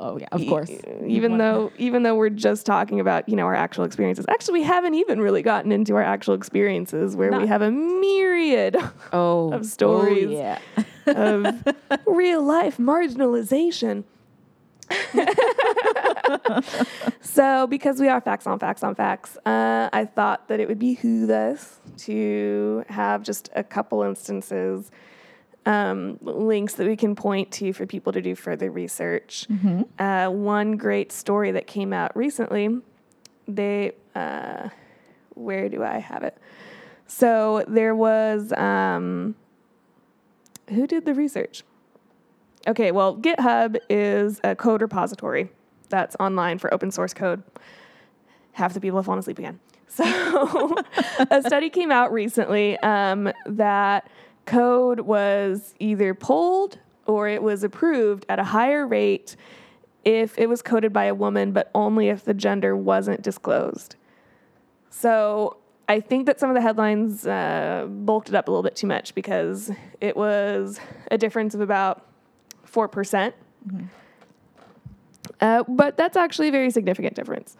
[0.00, 0.70] Oh yeah, of course.
[1.06, 4.60] even What- though even though we're just talking about you know our actual experiences actually
[4.60, 8.76] we haven't even really gotten into our actual experiences where we have a myriad
[9.12, 10.28] oh of stories.
[10.28, 10.58] Oh, yeah.
[11.06, 11.64] of
[12.06, 14.04] real life marginalization
[17.20, 20.78] so because we are facts on facts on facts uh, i thought that it would
[20.78, 24.90] behoove us to have just a couple instances
[25.68, 29.46] um, links that we can point to for people to do further research.
[29.98, 32.80] Uh, one great story that came out recently,
[33.46, 34.70] they, uh,
[35.34, 36.38] where do I have it?
[37.06, 39.34] So there was, um,
[40.70, 41.64] who did the research?
[42.66, 45.50] Okay, well, GitHub is a code repository
[45.90, 47.42] that's online for open source code.
[48.52, 49.60] Half the people have fallen asleep again.
[49.86, 50.04] So,
[51.30, 54.08] a study came out recently um, that
[54.48, 59.36] code was either pulled or it was approved at a higher rate
[60.04, 63.96] if it was coded by a woman, but only if the gender wasn't disclosed.
[64.90, 65.58] So,
[65.90, 68.86] I think that some of the headlines uh, bulked it up a little bit too
[68.86, 69.70] much because
[70.00, 70.78] it was
[71.10, 72.06] a difference of about
[72.66, 73.32] 4%.
[75.40, 77.56] Uh, but that's actually a very significant difference.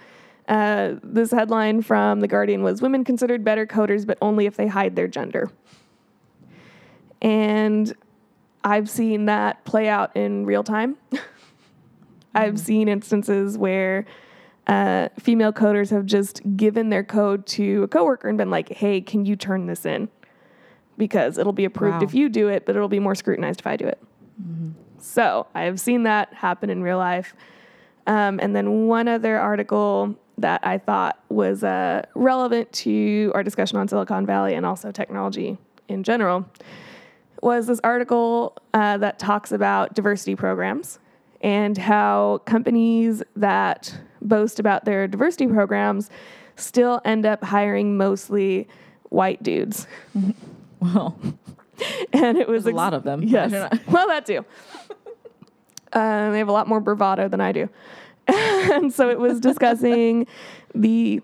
[0.47, 4.67] Uh, this headline from The Guardian was Women considered better coders, but only if they
[4.67, 5.51] hide their gender.
[7.21, 7.93] And
[8.65, 10.97] I've seen that play out in real time.
[12.35, 14.05] I've seen instances where
[14.67, 19.01] uh, female coders have just given their code to a coworker and been like, hey,
[19.01, 20.09] can you turn this in?
[20.97, 22.03] Because it'll be approved Wow.
[22.05, 23.99] if you do it, but it'll be more scrutinized if I do it.
[24.99, 27.35] So I have seen that happen in real life.
[28.07, 33.79] Um, and then one other article that I thought was uh, relevant to our discussion
[33.79, 35.57] on Silicon Valley and also technology
[35.89, 36.45] in general
[37.43, 40.99] was this article uh, that talks about diversity programs
[41.41, 46.11] and how companies that boast about their diversity programs
[46.57, 48.69] still end up hiring mostly
[49.11, 49.87] white dudes.
[50.81, 51.19] Well,
[52.13, 53.23] And it was There's a lot of them.
[53.25, 53.51] Yes.
[53.89, 54.45] Well, that too.
[55.93, 57.69] Uh, they have a lot more bravado than I do.
[58.29, 60.27] and so it was discussing
[60.75, 61.21] the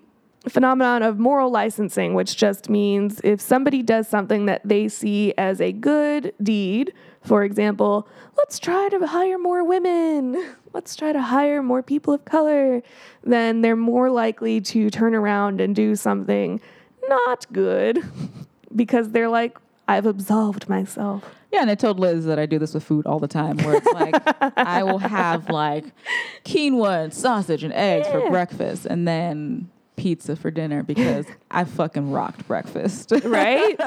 [0.49, 5.61] phenomenon of moral licensing, which just means if somebody does something that they see as
[5.61, 6.93] a good deed,
[7.23, 12.25] for example, let's try to hire more women, let's try to hire more people of
[12.25, 12.83] color,
[13.23, 16.61] then they're more likely to turn around and do something
[17.09, 18.03] not good
[18.77, 21.23] because they're like, I've absolved myself.
[21.53, 23.77] yeah, and I told Liz that I do this with food all the time, where
[23.77, 24.15] it's like
[24.59, 25.85] I will have like
[26.45, 28.21] quinoa and sausage and eggs Yeah.
[28.21, 33.13] for breakfast, and then pizza for dinner because I fucking rocked breakfast.
[33.25, 33.79] right?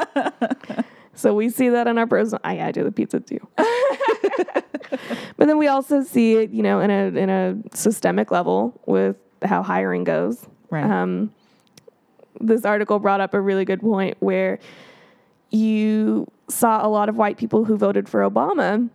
[1.13, 2.41] so we see that in our personal.
[2.43, 3.39] I, I do the pizza too.
[3.55, 9.17] but then we also see it, you know, in a in a systemic level with
[9.43, 10.45] how hiring goes.
[10.69, 10.83] Right.
[10.83, 11.33] Um,
[12.39, 14.59] this article brought up a really good point where
[15.49, 18.89] you saw a lot of white people who voted for Obama.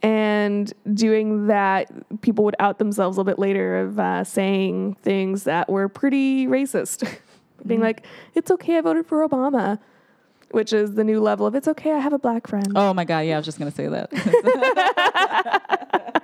[0.00, 1.90] And doing that,
[2.20, 6.46] people would out themselves a little bit later of uh, saying things that were pretty
[6.46, 7.08] racist.
[7.66, 9.80] Being like, it's okay, I voted for Obama,
[10.52, 12.72] which is the new level of it's okay, I have a black friend.
[12.76, 14.12] oh my god, yeah, I was just gonna say that.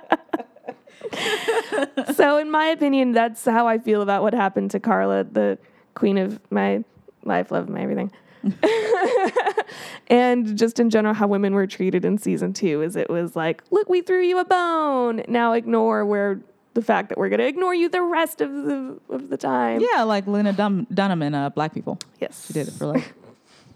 [2.15, 5.57] so, in my opinion, that's how I feel about what happened to Carla, the
[5.93, 6.83] queen of my
[7.23, 8.11] life, love my everything.
[10.07, 13.63] and just in general, how women were treated in season two is it was like,
[13.71, 15.23] look, we threw you a bone.
[15.27, 16.39] Now ignore where
[16.73, 19.81] the fact that we're going to ignore you the rest of the of the time.
[19.93, 21.97] yeah, like Lena Dun- Dunham in uh, Black People.
[22.19, 23.13] Yes, She did it for like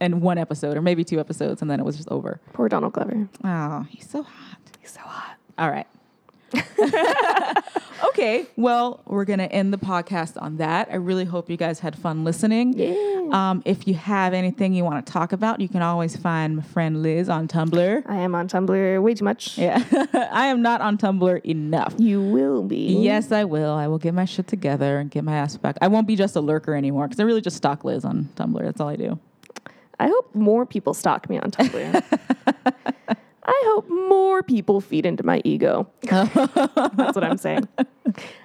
[0.01, 2.39] in one episode or maybe two episodes, and then it was just over.
[2.53, 3.27] Poor Donald Glover.
[3.43, 4.57] Oh, he's so hot.
[4.79, 5.37] He's so hot.
[5.57, 5.87] All right.
[8.09, 8.47] okay.
[8.55, 10.89] Well, we're going to end the podcast on that.
[10.91, 12.77] I really hope you guys had fun listening.
[12.77, 13.29] Yeah.
[13.31, 16.63] Um, if you have anything you want to talk about, you can always find my
[16.63, 18.03] friend Liz on Tumblr.
[18.05, 19.57] I am on Tumblr way too much.
[19.57, 19.83] Yeah.
[20.31, 21.93] I am not on Tumblr enough.
[21.97, 22.97] You will be.
[23.01, 23.73] Yes, I will.
[23.73, 25.77] I will get my shit together and get my ass back.
[25.81, 28.61] I won't be just a lurker anymore because I really just stalk Liz on Tumblr.
[28.61, 29.19] That's all I do.
[29.99, 32.93] I hope more people stalk me on Tumblr.
[33.49, 35.89] I hope more people feed into my ego.
[36.03, 36.35] That's
[37.15, 37.67] what I'm saying.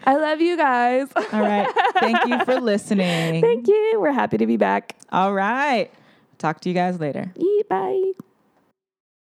[0.04, 1.08] I love you guys.
[1.32, 1.68] All right.
[2.00, 3.40] Thank you for listening.
[3.40, 3.96] Thank you.
[4.00, 4.96] We're happy to be back.
[5.12, 5.90] All right.
[6.38, 7.32] Talk to you guys later.
[7.68, 8.12] Bye.